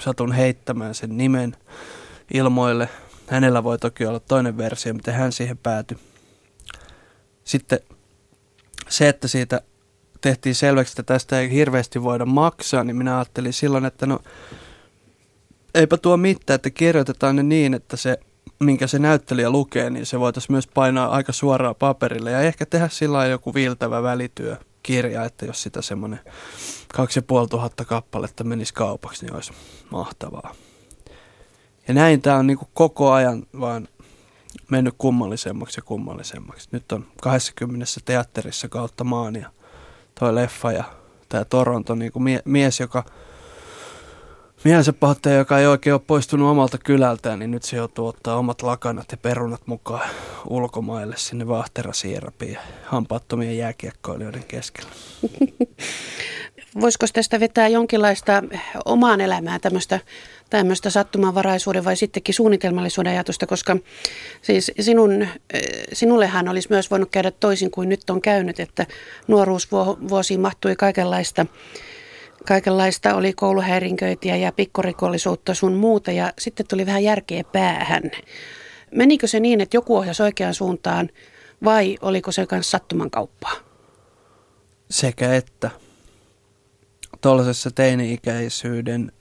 satun 0.00 0.32
heittämään 0.32 0.94
sen 0.94 1.16
nimen 1.16 1.56
ilmoille. 2.34 2.88
Hänellä 3.26 3.64
voi 3.64 3.78
toki 3.78 4.06
olla 4.06 4.20
toinen 4.20 4.56
versio, 4.56 4.94
miten 4.94 5.14
hän 5.14 5.32
siihen 5.32 5.58
päätyi. 5.58 5.98
Sitten 7.44 7.80
se, 8.88 9.08
että 9.08 9.28
siitä 9.28 9.60
tehtiin 10.20 10.54
selväksi, 10.54 10.92
että 10.92 11.02
tästä 11.02 11.40
ei 11.40 11.50
hirveästi 11.50 12.02
voida 12.02 12.26
maksaa, 12.26 12.84
niin 12.84 12.96
minä 12.96 13.16
ajattelin 13.16 13.52
silloin, 13.52 13.84
että 13.84 14.06
no 14.06 14.18
eipä 15.74 15.96
tuo 15.96 16.16
mitään, 16.16 16.54
että 16.54 16.70
kirjoitetaan 16.70 17.36
ne 17.36 17.42
niin, 17.42 17.74
että 17.74 17.96
se, 17.96 18.18
minkä 18.58 18.86
se 18.86 18.98
näyttelijä 18.98 19.50
lukee, 19.50 19.90
niin 19.90 20.06
se 20.06 20.20
voitaisiin 20.20 20.52
myös 20.52 20.66
painaa 20.66 21.08
aika 21.08 21.32
suoraan 21.32 21.74
paperille 21.74 22.30
ja 22.30 22.40
ehkä 22.40 22.66
tehdä 22.66 22.88
sillä 22.88 23.26
joku 23.26 23.54
viiltävä 23.54 24.02
välityö 24.02 24.56
kirja, 24.82 25.24
että 25.24 25.46
jos 25.46 25.62
sitä 25.62 25.82
semmoinen 25.82 26.20
kaksi 26.94 27.18
ja 27.18 27.22
puoli 27.22 27.48
tuhatta 27.48 27.84
kappaletta 27.84 28.44
menisi 28.44 28.74
kaupaksi, 28.74 29.24
niin 29.24 29.34
olisi 29.34 29.52
mahtavaa. 29.90 30.54
Ja 31.88 31.94
näin 31.94 32.22
tämä 32.22 32.36
on 32.36 32.46
niin 32.46 32.58
koko 32.74 33.12
ajan 33.12 33.46
vaan 33.60 33.88
mennyt 34.70 34.94
kummallisemmaksi 34.98 35.78
ja 35.78 35.82
kummallisemmaksi. 35.82 36.68
Nyt 36.72 36.92
on 36.92 37.06
20 37.22 37.86
teatterissa 38.04 38.68
kautta 38.68 39.04
maan 39.04 39.36
ja 39.36 39.50
toi 40.20 40.34
leffa 40.34 40.72
ja 40.72 40.84
tämä 41.28 41.44
Toronto 41.44 41.94
niin 41.94 42.12
kuin 42.12 42.22
mie- 42.22 42.42
mies, 42.44 42.80
joka 42.80 43.04
Mielensä 44.64 44.92
pahoittaja, 44.92 45.36
joka 45.36 45.58
ei 45.58 45.66
oikein 45.66 45.94
ole 45.94 46.02
poistunut 46.06 46.50
omalta 46.50 46.78
kylältään, 46.78 47.38
niin 47.38 47.50
nyt 47.50 47.62
se 47.62 47.76
joutuu 47.76 48.06
ottaa 48.06 48.36
omat 48.36 48.62
lakanat 48.62 49.06
ja 49.10 49.16
perunat 49.16 49.66
mukaan 49.66 50.10
ulkomaille 50.48 51.16
sinne 51.18 51.48
vaahterasiirapiin 51.48 52.52
ja 52.52 52.60
hampaattomien 52.84 53.58
jääkiekkoilijoiden 53.58 54.44
keskellä. 54.48 54.90
Voisiko 56.80 57.06
tästä 57.12 57.40
vetää 57.40 57.68
jonkinlaista 57.68 58.42
omaan 58.84 59.20
elämään 59.20 59.60
tämmöistä, 59.60 60.00
tämmöistä 60.52 60.90
sattumanvaraisuuden 60.90 61.84
vai 61.84 61.96
sittenkin 61.96 62.34
suunnitelmallisuuden 62.34 63.12
ajatusta, 63.12 63.46
koska 63.46 63.76
siis 64.42 64.72
sinun, 64.80 65.26
sinullehan 65.92 66.48
olisi 66.48 66.68
myös 66.70 66.90
voinut 66.90 67.10
käydä 67.10 67.30
toisin 67.30 67.70
kuin 67.70 67.88
nyt 67.88 68.10
on 68.10 68.20
käynyt, 68.20 68.60
että 68.60 68.86
nuoruusvuosiin 69.28 70.40
mahtui 70.40 70.76
kaikenlaista 70.76 71.46
kaikenlaista 72.46 73.14
oli 73.14 73.32
kouluhäirinköitiä 73.32 74.36
ja 74.36 74.52
pikkurikollisuutta 74.52 75.54
sun 75.54 75.72
muuta 75.72 76.12
ja 76.12 76.32
sitten 76.38 76.66
tuli 76.68 76.86
vähän 76.86 77.04
järkeä 77.04 77.44
päähän. 77.52 78.02
Menikö 78.94 79.26
se 79.26 79.40
niin, 79.40 79.60
että 79.60 79.76
joku 79.76 79.96
ohjasi 79.96 80.22
oikeaan 80.22 80.54
suuntaan 80.54 81.10
vai 81.64 81.98
oliko 82.00 82.32
se 82.32 82.46
myös 82.50 82.70
sattuman 82.70 83.10
kauppaa? 83.10 83.54
Sekä 84.90 85.34
että. 85.34 85.70
Tuollaisessa 87.22 87.70
teini-ikäisyyden 87.70 89.12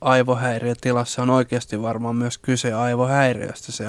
aivohäiriötilassa 0.00 1.22
on 1.22 1.30
oikeasti 1.30 1.82
varmaan 1.82 2.16
myös 2.16 2.38
kyse 2.38 2.72
aivohäiriöstä. 2.72 3.72
Se 3.72 3.84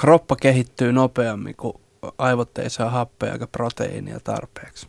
kroppa 0.00 0.36
kehittyy 0.36 0.92
nopeammin, 0.92 1.56
kun 1.56 1.80
aivot 2.18 2.58
ei 2.58 2.70
saa 2.70 2.90
happea 2.90 3.32
eikä 3.32 3.46
proteiinia 3.46 4.20
tarpeeksi. 4.24 4.86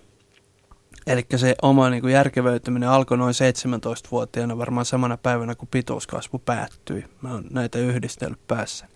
Eli 1.08 1.26
se 1.36 1.56
oma 1.62 1.90
niin 1.90 2.02
kuin 2.02 2.14
järkevöityminen 2.14 2.90
alkoi 2.90 3.18
noin 3.18 3.34
17-vuotiaana 3.34 4.58
varmaan 4.58 4.86
samana 4.86 5.18
päivänä, 5.18 5.56
kun 5.56 5.68
pituuskasvu 5.72 6.40
päättyi. 6.40 7.06
Mä 7.22 7.32
oon 7.32 7.44
näitä 7.50 7.80
yhdistellyt 7.80 8.48
päässä. 8.48 8.88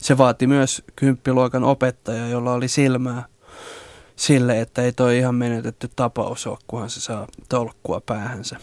Se 0.00 0.18
vaati 0.18 0.46
myös 0.46 0.82
kymppiluokan 0.96 1.64
opettaja, 1.64 2.28
jolla 2.28 2.52
oli 2.52 2.68
silmää 2.68 3.24
sille, 4.16 4.60
että 4.60 4.82
ei 4.82 4.92
toi 4.92 5.18
ihan 5.18 5.34
menetetty 5.34 5.90
tapaus 5.96 6.46
ole, 6.46 6.58
kunhan 6.66 6.90
se 6.90 7.00
saa 7.00 7.26
tolkkua 7.48 8.00
päähänsä. 8.00 8.56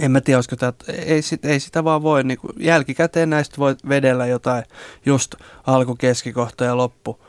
En 0.00 0.10
mä 0.10 0.20
tiedä, 0.20 0.38
olisiko 0.38 0.56
tämä, 0.56 0.72
ei, 0.88 1.20
ei 1.42 1.60
sitä 1.60 1.84
vaan 1.84 2.02
voi, 2.02 2.24
niin 2.24 2.38
kuin, 2.38 2.52
jälkikäteen 2.58 3.30
näistä 3.30 3.56
voi 3.58 3.76
vedellä 3.88 4.26
jotain 4.26 4.64
just 5.06 5.34
alku, 5.66 5.94
keskikohta 5.94 6.64
ja 6.64 6.76
loppu 6.76 7.20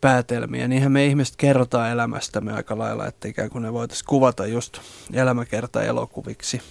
päätelmiä. 0.00 0.68
Niinhän 0.68 0.92
me 0.92 1.06
ihmiset 1.06 1.36
kerrotaan 1.36 1.90
elämästämme 1.90 2.52
aika 2.52 2.78
lailla, 2.78 3.06
että 3.06 3.28
ikään 3.28 3.50
kuin 3.50 3.62
ne 3.62 3.72
voitaisiin 3.72 4.06
kuvata 4.06 4.46
just 4.46 4.78
elämäkerta 5.12 5.82
elokuviksi. 5.82 6.62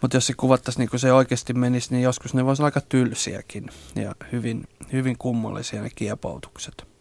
Mutta 0.00 0.16
jos 0.16 0.26
se 0.26 0.34
kuvattaisiin 0.36 0.80
niin 0.80 0.90
kuin 0.90 1.00
se 1.00 1.12
oikeasti 1.12 1.52
menisi, 1.52 1.88
niin 1.90 2.02
joskus 2.02 2.34
ne 2.34 2.44
voisi 2.44 2.62
olla 2.62 2.66
aika 2.66 2.80
tylsiäkin 2.80 3.66
ja 3.94 4.14
hyvin, 4.32 4.64
hyvin 4.92 5.18
kummallisia 5.18 5.82
ne 5.82 5.90
kiepautukset. 5.94 6.95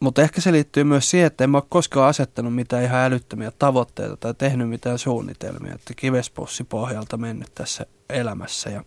Mutta 0.00 0.22
ehkä 0.22 0.40
se 0.40 0.52
liittyy 0.52 0.84
myös 0.84 1.10
siihen, 1.10 1.26
että 1.26 1.44
en 1.44 1.50
mä 1.50 1.58
ole 1.58 1.64
koskaan 1.68 2.08
asettanut 2.08 2.54
mitään 2.54 2.84
ihan 2.84 3.00
älyttömiä 3.00 3.52
tavoitteita 3.58 4.16
tai 4.16 4.34
tehnyt 4.34 4.68
mitään 4.68 4.98
suunnitelmia, 4.98 5.74
että 5.74 5.94
kivespussi 5.96 6.64
pohjalta 6.64 7.16
mennyt 7.16 7.54
tässä 7.54 7.86
elämässä 8.08 8.70
ja 8.70 8.84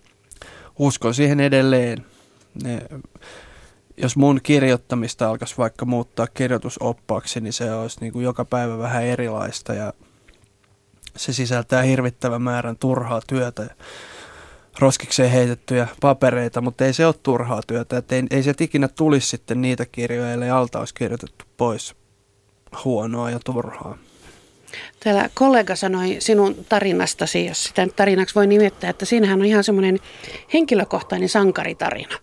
uskon 0.79 1.13
siihen 1.13 1.39
edelleen. 1.39 2.05
Ne, 2.63 2.81
jos 3.97 4.15
mun 4.15 4.39
kirjoittamista 4.43 5.29
alkaisi 5.29 5.57
vaikka 5.57 5.85
muuttaa 5.85 6.27
kirjoitusoppaaksi, 6.27 7.41
niin 7.41 7.53
se 7.53 7.73
olisi 7.73 7.97
niin 8.01 8.13
kuin 8.13 8.25
joka 8.25 8.45
päivä 8.45 8.77
vähän 8.77 9.03
erilaista 9.03 9.73
ja 9.73 9.93
se 11.15 11.33
sisältää 11.33 11.81
hirvittävän 11.81 12.41
määrän 12.41 12.77
turhaa 12.77 13.21
työtä 13.27 13.75
roskikseen 14.79 15.31
heitettyjä 15.31 15.87
papereita, 16.01 16.61
mutta 16.61 16.85
ei 16.85 16.93
se 16.93 17.05
ole 17.05 17.15
turhaa 17.23 17.61
työtä. 17.67 17.97
Että 17.97 18.15
ei, 18.15 18.23
ei 18.31 18.43
se 18.43 18.53
ikinä 18.59 18.87
tulisi 18.87 19.27
sitten 19.27 19.61
niitä 19.61 19.85
kirjoja, 19.85 20.33
ellei 20.33 20.49
alta 20.49 20.79
olisi 20.79 20.93
kirjoitettu 20.93 21.45
pois 21.57 21.95
huonoa 22.85 23.29
ja 23.29 23.39
turhaa. 23.45 23.97
Täällä 24.99 25.29
kollega 25.33 25.75
sanoi 25.75 26.15
sinun 26.19 26.65
tarinastasi, 26.69 27.45
jos 27.45 27.63
sitä 27.63 27.87
tarinaksi 27.95 28.35
voi 28.35 28.47
nimettää, 28.47 28.89
että 28.89 29.05
siinähän 29.05 29.39
on 29.39 29.45
ihan 29.45 29.63
semmoinen 29.63 29.99
henkilökohtainen 30.53 31.29
sankaritarina. 31.29 32.17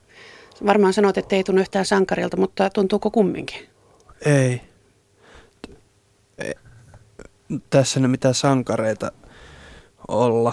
Varmaan 0.67 0.93
sanot, 0.93 1.19
että 1.19 1.37
ei 1.37 1.45
tunnu 1.45 1.61
yhtään 1.61 1.87
sankarilta, 1.87 2.37
mutta 2.37 2.71
tuntuuko 2.71 3.11
kumminkin? 3.11 3.69
Ei. 4.27 4.61
Tässä 7.71 8.01
ei 8.01 8.09
mitään 8.09 8.35
sankareita 8.35 9.13
olla 10.09 10.53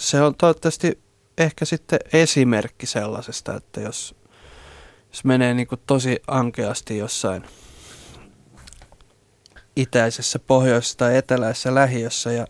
se 0.00 0.22
on 0.22 0.34
toivottavasti 0.34 1.02
ehkä 1.38 1.64
sitten 1.64 1.98
esimerkki 2.12 2.86
sellaisesta, 2.86 3.56
että 3.56 3.80
jos, 3.80 4.14
jos 5.08 5.24
menee 5.24 5.54
niin 5.54 5.66
kuin 5.66 5.80
tosi 5.86 6.22
ankeasti 6.26 6.98
jossain 6.98 7.44
itäisessä, 9.76 10.38
pohjoisessa 10.38 10.98
tai 10.98 11.16
eteläisessä 11.16 11.74
lähiössä 11.74 12.32
ja 12.32 12.46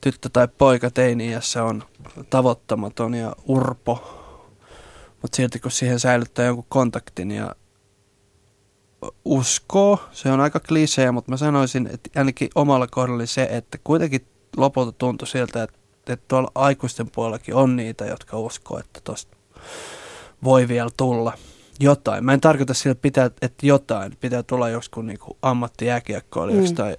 tyttö 0.00 0.28
tai 0.32 0.48
poika 0.58 0.90
teiniässä 0.90 1.64
on 1.64 1.84
tavoittamaton 2.30 3.14
ja 3.14 3.36
urpo, 3.44 3.94
mutta 5.22 5.36
silti 5.36 5.60
kun 5.60 5.70
siihen 5.70 6.00
säilyttää 6.00 6.46
jonkun 6.46 6.66
kontaktin 6.68 7.30
ja 7.30 7.54
uskoo, 9.24 10.00
se 10.12 10.30
on 10.30 10.40
aika 10.40 10.60
klisee, 10.60 11.10
mutta 11.10 11.30
mä 11.30 11.36
sanoisin, 11.36 11.90
että 11.92 12.10
ainakin 12.16 12.48
omalla 12.54 12.86
kohdalla 12.86 13.26
se, 13.26 13.48
että 13.50 13.78
kuitenkin 13.84 14.26
lopulta 14.56 14.92
tuntui 14.92 15.28
siltä, 15.28 15.62
että 15.62 15.77
että 16.12 16.24
tuolla 16.28 16.50
aikuisten 16.54 17.10
puolellakin 17.10 17.54
on 17.54 17.76
niitä, 17.76 18.06
jotka 18.06 18.38
uskoo, 18.38 18.78
että 18.78 19.00
tuosta 19.04 19.36
voi 20.44 20.68
vielä 20.68 20.90
tulla 20.96 21.32
jotain. 21.80 22.24
Mä 22.24 22.32
en 22.32 22.40
tarkoita 22.40 22.74
sillä, 22.74 22.92
että, 22.92 23.02
pitää, 23.02 23.30
että 23.42 23.66
jotain 23.66 24.16
pitää 24.20 24.42
tulla 24.42 24.68
joskus 24.68 25.04
niin 25.04 25.18
ammattijääkiekkoilijaksi 25.42 26.72
mm. 26.72 26.76
tai 26.76 26.96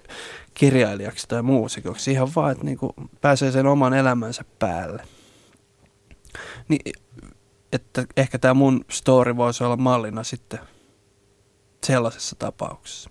kirjailijaksi 0.54 1.28
tai 1.28 1.42
muusikoksi. 1.42 2.12
Ihan 2.12 2.28
vaan, 2.36 2.52
että 2.52 2.64
niin 2.64 2.78
kuin 2.78 2.92
pääsee 3.20 3.52
sen 3.52 3.66
oman 3.66 3.94
elämänsä 3.94 4.44
päälle. 4.58 5.02
Niin, 6.68 6.92
että 7.72 8.04
ehkä 8.16 8.38
tämä 8.38 8.54
mun 8.54 8.84
story 8.90 9.36
voisi 9.36 9.64
olla 9.64 9.76
mallina 9.76 10.24
sitten 10.24 10.60
sellaisessa 11.86 12.36
tapauksessa 12.38 13.10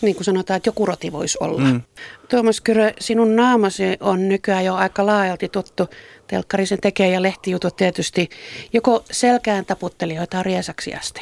niin 0.00 0.14
kuin 0.14 0.24
sanotaan, 0.24 0.56
että 0.56 0.68
joku 0.68 0.86
roti 0.86 1.12
voisi 1.12 1.38
olla. 1.40 1.60
Mm. 1.60 1.82
Tuomas 2.28 2.60
Kyrö, 2.60 2.92
sinun 3.00 3.36
naamasi 3.36 3.82
on 4.00 4.28
nykyään 4.28 4.64
jo 4.64 4.74
aika 4.74 5.06
laajalti 5.06 5.48
tuttu. 5.48 5.88
Telkkarisen 6.26 6.78
tekee 6.80 7.10
ja 7.10 7.22
lehtijutut 7.22 7.76
tietysti. 7.76 8.28
Joko 8.72 9.04
selkään 9.10 9.66
taputtelijoita 9.66 10.42
riesaksi 10.42 10.94
asti? 10.94 11.20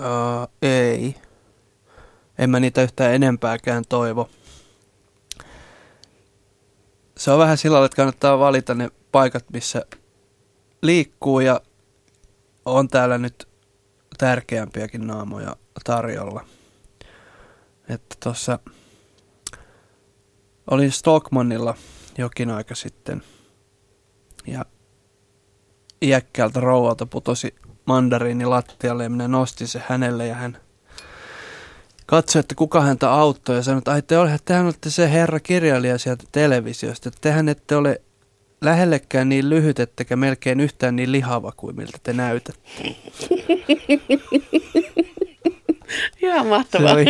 Uh, 0.00 0.48
ei. 0.62 1.14
En 2.38 2.50
mä 2.50 2.60
niitä 2.60 2.82
yhtään 2.82 3.14
enempääkään 3.14 3.84
toivo. 3.88 4.30
Se 7.16 7.30
on 7.30 7.38
vähän 7.38 7.58
sillä 7.58 7.84
että 7.84 7.96
kannattaa 7.96 8.38
valita 8.38 8.74
ne 8.74 8.90
paikat, 9.12 9.44
missä 9.52 9.84
liikkuu 10.82 11.40
ja 11.40 11.60
on 12.64 12.88
täällä 12.88 13.18
nyt 13.18 13.48
tärkeämpiäkin 14.18 15.06
naamoja 15.06 15.56
tarjolla. 15.84 16.44
Että 17.88 18.16
tuossa 18.22 18.58
olin 20.70 20.92
Stockmannilla 20.92 21.74
jokin 22.18 22.50
aika 22.50 22.74
sitten 22.74 23.22
ja 24.46 24.64
iäkkäältä 26.02 26.60
rouvalta 26.60 27.06
putosi 27.06 27.54
mandariini 27.86 28.44
lattialle 28.44 29.02
ja 29.02 29.10
minä 29.10 29.28
nostin 29.28 29.68
se 29.68 29.82
hänelle 29.88 30.26
ja 30.26 30.34
hän 30.34 30.58
katsoi, 32.06 32.40
että 32.40 32.54
kuka 32.54 32.80
häntä 32.80 33.12
auttoi 33.12 33.56
ja 33.56 33.62
sanoi, 33.62 33.78
että 33.78 33.92
ai 33.92 34.02
te 34.02 34.18
olette, 34.18 34.38
tehän 34.44 34.64
olette 34.64 34.90
se 34.90 35.12
herra 35.12 35.40
kirjailija 35.40 35.98
sieltä 35.98 36.24
televisiosta, 36.32 37.08
että 37.08 37.20
tehän 37.20 37.48
ette 37.48 37.76
ole 37.76 38.00
lähellekään 38.60 39.28
niin 39.28 39.50
lyhyt, 39.50 39.80
ettekä 39.80 40.16
melkein 40.16 40.60
yhtään 40.60 40.96
niin 40.96 41.12
lihava 41.12 41.52
kuin 41.56 41.76
miltä 41.76 41.98
te 42.02 42.12
näytätte. 42.12 42.70
Ihan 46.22 46.46
mahtavaa. 46.46 46.88
Se 46.88 46.94
oli 46.94 47.04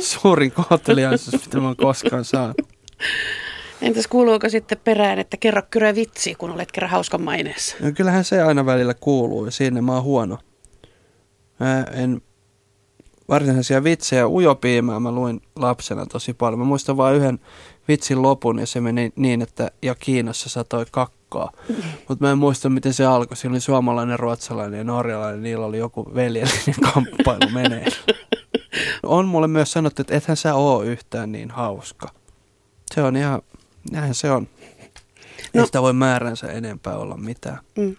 suurin 0.00 0.52
kohteliaisuus, 0.52 1.46
mitä 1.46 1.60
mä 1.60 1.66
oon 1.66 1.76
koskaan 1.76 2.24
saanut. 2.24 2.56
Entäs 3.82 4.06
kuuluuko 4.06 4.48
sitten 4.48 4.78
perään, 4.84 5.18
että 5.18 5.36
kerro 5.36 5.62
kyrä 5.70 5.94
vitsi, 5.94 6.34
kun 6.34 6.50
olet 6.50 6.72
kerran 6.72 6.90
hauskan 6.90 7.22
maineessa? 7.22 7.76
No 7.80 7.92
kyllähän 7.92 8.24
se 8.24 8.42
aina 8.42 8.66
välillä 8.66 8.94
kuuluu 8.94 9.44
ja 9.44 9.50
siinä 9.50 9.82
mä 9.82 9.94
oon 9.94 10.02
huono. 10.02 10.38
Mä 11.60 11.84
en 11.92 12.22
varsinaisia 13.28 13.84
vitsejä 13.84 14.28
ujopiimää 14.28 15.00
mä 15.00 15.12
luin 15.12 15.42
lapsena 15.56 16.06
tosi 16.06 16.34
paljon. 16.34 16.58
Mä 16.58 16.64
muistan 16.64 16.96
vain 16.96 17.16
yhden 17.16 17.38
vitsin 17.90 18.22
lopun 18.22 18.58
ja 18.58 18.66
se 18.66 18.80
meni 18.80 19.12
niin, 19.16 19.42
että 19.42 19.70
ja 19.82 19.94
Kiinassa 19.94 20.48
satoi 20.48 20.86
kakkaa. 20.90 21.52
Mutta 22.08 22.24
mä 22.24 22.30
en 22.30 22.38
muista, 22.38 22.70
miten 22.70 22.94
se 22.94 23.04
alkoi. 23.04 23.36
Siinä 23.36 23.52
oli 23.52 23.60
suomalainen, 23.60 24.18
ruotsalainen 24.18 24.78
ja 24.78 24.84
norjalainen. 24.84 25.42
Niillä 25.42 25.66
oli 25.66 25.78
joku 25.78 26.14
veljellinen 26.14 26.74
kamppailu 26.92 27.50
menee. 27.52 27.86
On 29.02 29.28
mulle 29.28 29.48
myös 29.48 29.72
sanottu, 29.72 30.02
että 30.02 30.16
ethän 30.16 30.36
sä 30.36 30.54
oo 30.54 30.82
yhtään 30.82 31.32
niin 31.32 31.50
hauska. 31.50 32.08
Se 32.94 33.02
on 33.02 33.16
ihan, 33.16 33.42
näinhän 33.90 34.14
se 34.14 34.30
on. 34.30 34.48
No. 35.54 35.60
Ei 35.60 35.66
sitä 35.66 35.82
voi 35.82 35.92
määränsä 35.92 36.46
enempää 36.46 36.96
olla 36.96 37.16
mitään. 37.16 37.58
Mm. 37.76 37.96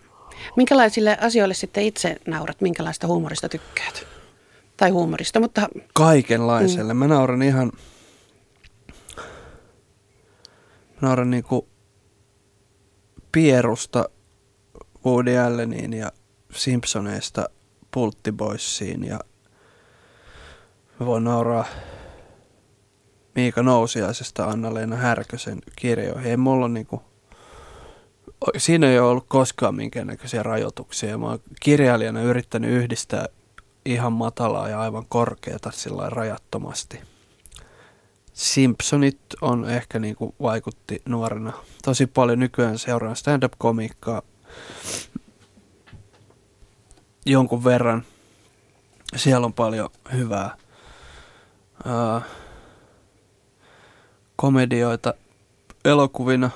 Minkälaisille 0.56 1.18
asioille 1.22 1.54
sitten 1.54 1.84
itse 1.84 2.18
naurat? 2.28 2.62
Minkälaista 2.62 3.08
huumorista 3.08 3.50
tykkäät? 3.50 4.08
Tai 4.78 4.90
huumorista, 4.90 5.40
mutta... 5.40 5.70
Kaikenlaiselle. 5.94 6.94
Mm. 6.94 6.98
Mä 6.98 7.08
nauran 7.08 7.42
ihan 7.42 7.72
nauran 11.02 11.30
niinku 11.30 11.68
Pierusta 13.32 14.10
Woody 15.06 15.38
Alleniin 15.38 15.94
ja 15.94 16.12
Simpsoneista 16.52 17.50
Pulttiboysiin 17.94 19.04
ja 19.04 19.20
mä 21.00 21.06
voin 21.06 21.24
nauraa 21.24 21.66
Miika 23.36 23.64
Nousiaisesta 23.64 24.46
Anna-Leena 24.46 24.96
Härkösen 24.96 25.60
kirjoihin. 25.76 26.30
Ei 26.30 26.38
mulla 26.38 26.66
on 26.66 26.74
niinku, 26.74 27.04
siinä 28.58 28.88
ei 28.88 29.00
ole 29.00 29.10
ollut 29.10 29.26
koskaan 29.28 29.76
minkäännäköisiä 29.76 30.44
rajoituksia. 30.44 31.18
Mä 31.18 31.26
oon 31.26 31.40
kirjailijana 31.62 32.22
yrittänyt 32.22 32.72
yhdistää 32.72 33.26
ihan 33.86 34.14
matalaa 34.14 34.70
ja 34.70 34.82
aivan 34.82 35.06
korkeata 35.10 35.72
sillä 35.72 36.10
rajattomasti. 36.10 37.11
Simpsonit 38.34 39.20
on 39.42 39.70
ehkä 39.70 40.00
niin 40.00 40.16
kuin 40.16 40.36
vaikutti 40.42 41.02
nuorena 41.06 41.54
tosi 41.84 42.08
paljon. 42.08 42.40
Nykyään 42.40 42.80
seuraan 42.80 43.16
stand-up-komiikkaa 43.16 44.22
jonkun 47.26 47.64
verran. 47.64 48.04
Siellä 49.16 49.46
on 49.46 49.54
paljon 49.54 49.90
hyvää 50.14 50.58
ää, 51.86 52.22
komedioita 54.36 55.14
elokuvina. 55.86 56.50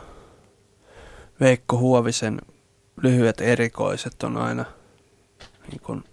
Veikko 1.40 1.78
Huovisen 1.78 2.42
lyhyet 3.02 3.42
erikoiset 3.42 4.24
on 4.24 4.38
aina 4.38 4.66
niin 5.72 5.82
kun, 5.82 6.04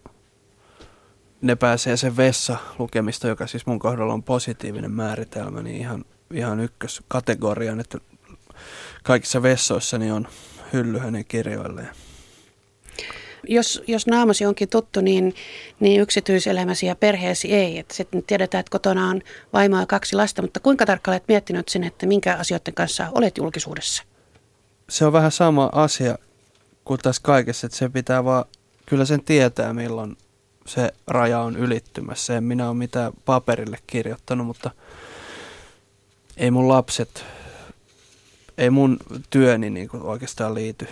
ne 1.42 1.56
pääsee 1.56 1.96
sen 1.96 2.16
vessa 2.16 2.56
lukemista, 2.78 3.28
joka 3.28 3.46
siis 3.46 3.66
mun 3.66 3.78
kohdalla 3.78 4.14
on 4.14 4.22
positiivinen 4.22 4.90
määritelmä, 4.90 5.62
niin 5.62 5.76
ihan, 5.76 6.04
ihan 6.32 6.60
ykköskategorian, 6.60 7.80
että 7.80 7.98
kaikissa 9.02 9.42
vessoissa 9.42 9.98
niin 9.98 10.12
on 10.12 10.28
hylly 10.72 10.98
hänen 10.98 11.24
kirjoilleen. 11.24 11.88
Jos, 13.48 13.82
jos 13.86 14.06
naamasi 14.06 14.46
onkin 14.46 14.68
tuttu, 14.68 15.00
niin, 15.00 15.34
niin 15.80 16.00
yksityiselämäsi 16.00 16.86
ja 16.86 16.96
perheesi 16.96 17.52
ei. 17.54 17.78
Että 17.78 17.94
sitten 17.94 18.22
tiedetään, 18.22 18.60
että 18.60 18.70
kotona 18.70 19.08
on 19.08 19.20
vaimoa 19.52 19.80
ja 19.80 19.86
kaksi 19.86 20.16
lasta, 20.16 20.42
mutta 20.42 20.60
kuinka 20.60 20.86
tarkkaan 20.86 21.12
olet 21.12 21.28
miettinyt 21.28 21.68
sen, 21.68 21.84
että 21.84 22.06
minkä 22.06 22.36
asioiden 22.36 22.74
kanssa 22.74 23.08
olet 23.12 23.38
julkisuudessa? 23.38 24.02
Se 24.88 25.04
on 25.06 25.12
vähän 25.12 25.32
sama 25.32 25.70
asia 25.72 26.18
kuin 26.84 27.00
tässä 27.02 27.22
kaikessa, 27.22 27.66
että 27.66 27.78
se 27.78 27.88
pitää 27.88 28.24
vaan, 28.24 28.44
kyllä 28.86 29.04
sen 29.04 29.24
tietää 29.24 29.74
milloin 29.74 30.16
se 30.66 30.92
raja 31.06 31.40
on 31.40 31.56
ylittymässä. 31.56 32.36
En 32.36 32.44
minä 32.44 32.68
ole 32.68 32.76
mitään 32.76 33.12
paperille 33.24 33.78
kirjoittanut, 33.86 34.46
mutta 34.46 34.70
ei 36.36 36.50
mun 36.50 36.68
lapset, 36.68 37.24
ei 38.58 38.70
mun 38.70 38.96
työni 39.30 39.70
niin 39.70 39.88
kuin 39.88 40.02
oikeastaan 40.02 40.54
liity 40.54 40.88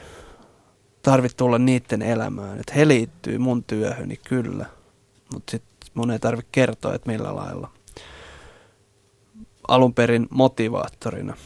tarvitse 1.02 1.36
tulla 1.36 1.58
niiden 1.58 2.02
elämään. 2.02 2.60
Että 2.60 2.72
he 2.74 2.88
liittyy 2.88 3.38
mun 3.38 3.64
työhöni 3.64 4.20
kyllä, 4.28 4.66
mutta 5.32 5.50
sitten 5.50 5.90
mun 5.94 6.10
ei 6.10 6.18
tarvitse 6.18 6.48
kertoa, 6.52 6.94
että 6.94 7.10
millä 7.10 7.36
lailla. 7.36 7.70
Alun 9.68 9.94
perin 9.94 10.26
motivaattorina. 10.30 11.36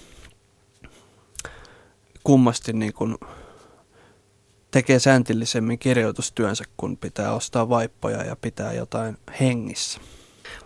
Kummasti 2.24 2.72
niin 2.72 2.92
kun 2.92 3.18
tekee 4.74 4.98
sääntillisemmin 4.98 5.78
kirjoitustyönsä, 5.78 6.64
kun 6.76 6.96
pitää 6.96 7.34
ostaa 7.34 7.68
vaippoja 7.68 8.24
ja 8.24 8.36
pitää 8.36 8.72
jotain 8.72 9.16
hengissä. 9.40 10.00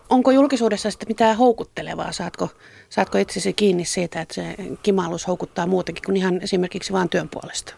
Onko 0.09 0.31
julkisuudessa 0.31 0.90
sitten 0.90 1.09
mitään 1.09 1.37
houkuttelevaa? 1.37 2.12
Saatko, 2.12 2.49
saatko 2.90 3.18
itsesi 3.18 3.53
kiinni 3.53 3.85
siitä, 3.85 4.21
että 4.21 4.35
se 4.35 4.57
kimallus 4.83 5.27
houkuttaa 5.27 5.66
muutenkin 5.66 6.03
kuin 6.07 6.16
ihan 6.16 6.40
esimerkiksi 6.42 6.92
vain 6.92 7.09
työn 7.09 7.29
puolesta? 7.29 7.75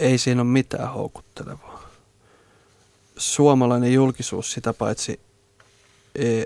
ei 0.00 0.18
siinä 0.18 0.40
ole 0.40 0.50
mitään 0.50 0.92
houkuttelevaa. 0.92 1.88
Suomalainen 3.16 3.92
julkisuus 3.92 4.52
sitä 4.52 4.72
paitsi 4.72 5.20
e, 6.14 6.42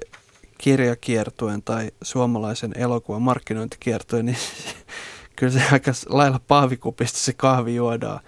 kirjakiertuen 0.58 1.62
tai 1.62 1.90
suomalaisen 2.02 2.72
elokuvan 2.76 3.22
markkinointikiertuen, 3.22 4.26
niin 4.26 4.38
kyllä 5.44 5.64
se 5.64 5.72
aika 5.72 5.92
lailla 6.08 6.40
paavikupista 6.48 7.18
se 7.18 7.32
kahvi 7.32 7.74
juodaan. 7.74 8.20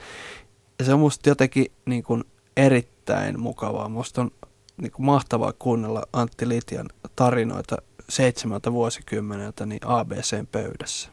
Ja 0.79 0.85
se 0.85 0.95
on 0.95 1.01
musta 1.01 1.29
jotenkin 1.29 1.67
niin 1.87 2.03
kuin 2.03 2.25
erittäin 2.57 3.41
mukavaa. 3.41 3.89
Musta 3.89 4.21
on 4.21 4.31
niin 4.77 4.93
kuin 4.93 5.07
mahtavaa 5.07 5.53
kuunnella 5.59 6.03
Antti 6.13 6.49
Litjan 6.49 6.89
tarinoita 7.17 7.77
seitsemältä 8.09 8.73
vuosikymmeneltä 8.73 9.67
niin 9.67 9.87
ABCn 9.87 10.47
pöydässä 10.53 11.11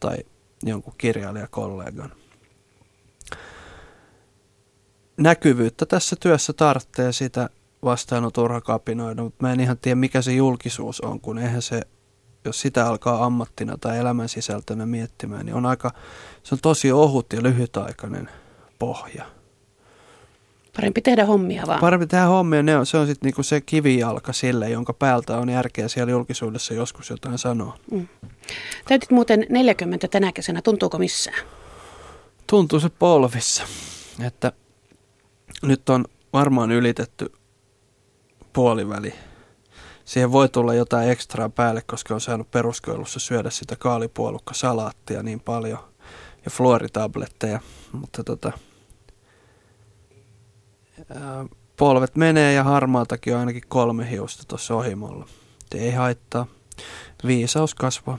tai 0.00 0.16
jonkun 0.62 0.94
kirjailijakollegan 0.98 2.12
näkyvyyttä 5.20 5.86
tässä 5.86 6.16
työssä 6.20 6.52
tarvitsee 6.52 7.12
sitä 7.12 7.50
vastaan 7.84 8.24
on 8.24 8.32
turha 8.32 8.60
kapinoida, 8.60 9.22
mutta 9.22 9.46
mä 9.46 9.52
en 9.52 9.60
ihan 9.60 9.78
tiedä 9.78 9.94
mikä 9.94 10.22
se 10.22 10.32
julkisuus 10.32 11.00
on, 11.00 11.20
kun 11.20 11.38
eihän 11.38 11.62
se, 11.62 11.82
jos 12.44 12.60
sitä 12.60 12.86
alkaa 12.86 13.24
ammattina 13.24 13.78
tai 13.78 13.98
elämän 13.98 14.28
sisältönä 14.28 14.86
miettimään, 14.86 15.46
niin 15.46 15.54
on 15.54 15.66
aika, 15.66 15.90
se 16.42 16.54
on 16.54 16.58
tosi 16.62 16.92
ohut 16.92 17.32
ja 17.32 17.42
lyhytaikainen 17.42 18.30
pohja. 18.78 19.24
Parempi 20.76 21.00
tehdä 21.00 21.24
hommia 21.24 21.62
vaan. 21.66 21.80
Parempi 21.80 22.06
tehdä 22.06 22.24
hommia, 22.24 22.62
ne 22.62 22.76
on, 22.76 22.86
se 22.86 22.96
on 22.96 23.06
sitten 23.06 23.26
niinku 23.26 23.42
se 23.42 23.60
kivijalka 23.60 24.32
sille, 24.32 24.70
jonka 24.70 24.92
päältä 24.92 25.36
on 25.36 25.48
järkeä 25.48 25.88
siellä 25.88 26.10
julkisuudessa 26.10 26.74
joskus 26.74 27.10
jotain 27.10 27.38
sanoa. 27.38 27.78
Mm. 27.90 28.08
Täytit 28.88 29.10
muuten 29.10 29.46
40 29.48 30.08
tänä 30.08 30.32
kesänä, 30.32 30.62
tuntuuko 30.62 30.98
missään? 30.98 31.46
Tuntuu 32.46 32.80
se 32.80 32.88
polvissa, 32.88 33.62
että 34.26 34.52
nyt 35.62 35.88
on 35.88 36.04
varmaan 36.32 36.72
ylitetty 36.72 37.32
puoliväli. 38.52 39.14
Siihen 40.10 40.32
voi 40.32 40.48
tulla 40.48 40.74
jotain 40.74 41.10
ekstraa 41.10 41.48
päälle, 41.48 41.82
koska 41.82 42.14
on 42.14 42.20
saanut 42.20 42.50
peruskoulussa 42.50 43.20
syödä 43.20 43.50
sitä 43.50 43.76
kaalipuolukka 43.76 44.54
salaattia 44.54 45.22
niin 45.22 45.40
paljon 45.40 45.78
ja 46.44 46.50
fluoritabletteja, 46.50 47.60
mutta 47.92 48.24
tota, 48.24 48.52
ää, 51.14 51.44
polvet 51.76 52.16
menee 52.16 52.52
ja 52.52 52.64
harmaatakin 52.64 53.34
on 53.34 53.40
ainakin 53.40 53.62
kolme 53.68 54.10
hiusta 54.10 54.42
tuossa 54.48 54.74
ohimolla. 54.74 55.26
Ei 55.74 55.90
haittaa. 55.90 56.46
Viisaus 57.26 57.74
kasvaa. 57.74 58.18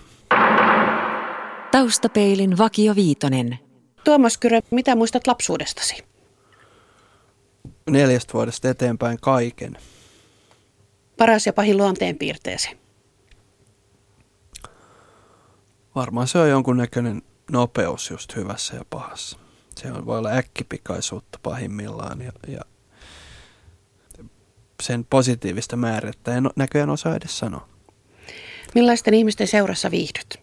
Taustapeilin 1.71 2.57
Vakio 2.57 2.95
Viitonen. 2.95 3.59
Tuomas 4.03 4.37
Kyrö, 4.37 4.59
mitä 4.71 4.95
muistat 4.95 5.27
lapsuudestasi? 5.27 6.03
neljästä 7.89 8.33
vuodesta 8.33 8.69
eteenpäin 8.69 9.17
kaiken. 9.21 9.77
Paras 11.21 11.45
ja 11.45 11.53
pahin 11.53 11.77
luonteenpiirteesi? 11.77 12.77
Varmaan 15.95 16.27
se 16.27 16.39
on 16.39 16.49
jonkunnäköinen 16.49 17.21
nopeus 17.51 18.09
just 18.09 18.35
hyvässä 18.35 18.75
ja 18.75 18.85
pahassa. 18.89 19.39
Se 19.75 19.91
on, 19.91 20.05
voi 20.05 20.17
olla 20.17 20.29
äkkipikaisuutta 20.29 21.39
pahimmillaan 21.43 22.21
ja, 22.21 22.31
ja 22.47 22.61
sen 24.83 25.05
positiivista 25.05 25.75
määrettä 25.75 26.35
en 26.35 26.49
näköjään 26.55 26.89
osaa 26.89 27.15
edes 27.15 27.39
sanoa. 27.39 27.69
Millaisten 28.75 29.13
ihmisten 29.13 29.47
seurassa 29.47 29.91
viihdyt? 29.91 30.39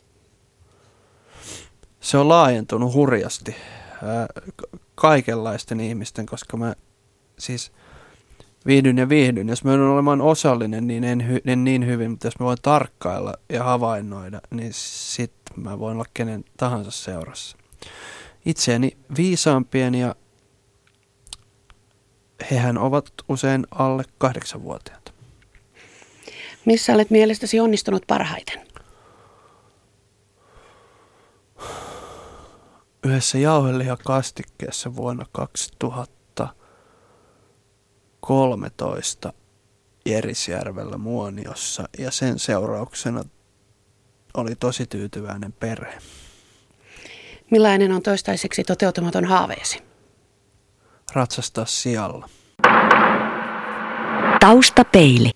Se 2.00 2.18
on 2.18 2.28
laajentunut 2.28 2.94
hurjasti 2.94 3.56
kaikenlaisten 4.94 5.80
ihmisten, 5.80 6.26
koska 6.26 6.56
mä 6.56 6.74
siis 7.38 7.72
viihdyn 8.66 8.98
ja 8.98 9.08
viihdyn. 9.08 9.48
Jos 9.48 9.64
mä 9.64 9.70
joudun 9.70 9.88
olemaan 9.88 10.20
osallinen, 10.20 10.86
niin 10.86 11.04
en, 11.04 11.28
hy, 11.28 11.40
en 11.46 11.64
niin 11.64 11.86
hyvin, 11.86 12.10
mutta 12.10 12.26
jos 12.26 12.38
mä 12.40 12.46
voin 12.46 12.58
tarkkailla 12.62 13.34
ja 13.48 13.64
havainnoida, 13.64 14.40
niin 14.50 14.72
sit 14.72 15.32
mä 15.56 15.78
voin 15.78 15.94
olla 15.94 16.04
kenen 16.14 16.44
tahansa 16.56 16.90
seurassa. 16.90 17.56
Itseäni 18.46 18.96
viisaampien 19.16 19.94
ja 19.94 20.14
hehän 22.50 22.78
ovat 22.78 23.12
usein 23.28 23.66
alle 23.70 24.04
kahdeksanvuotiaat. 24.18 25.14
Missä 26.64 26.92
olet 26.92 27.10
mielestäsi 27.10 27.60
onnistunut 27.60 28.02
parhaiten? 28.06 28.68
Yhdessä 33.04 33.38
jauhelihakastikkeessa 33.38 34.96
vuonna 34.96 35.26
2000 35.32 36.17
13 38.28 39.32
Jerisjärvellä 40.06 40.98
Muoniossa 40.98 41.88
ja 41.98 42.10
sen 42.10 42.38
seurauksena 42.38 43.24
oli 44.34 44.54
tosi 44.54 44.86
tyytyväinen 44.86 45.52
perhe. 45.52 45.98
Millainen 47.50 47.92
on 47.92 48.02
toistaiseksi 48.02 48.64
toteutumaton 48.64 49.24
haaveesi? 49.24 49.82
Ratsastaa 51.12 51.64
sijalla. 51.64 52.28
Taustapeili. 54.40 55.30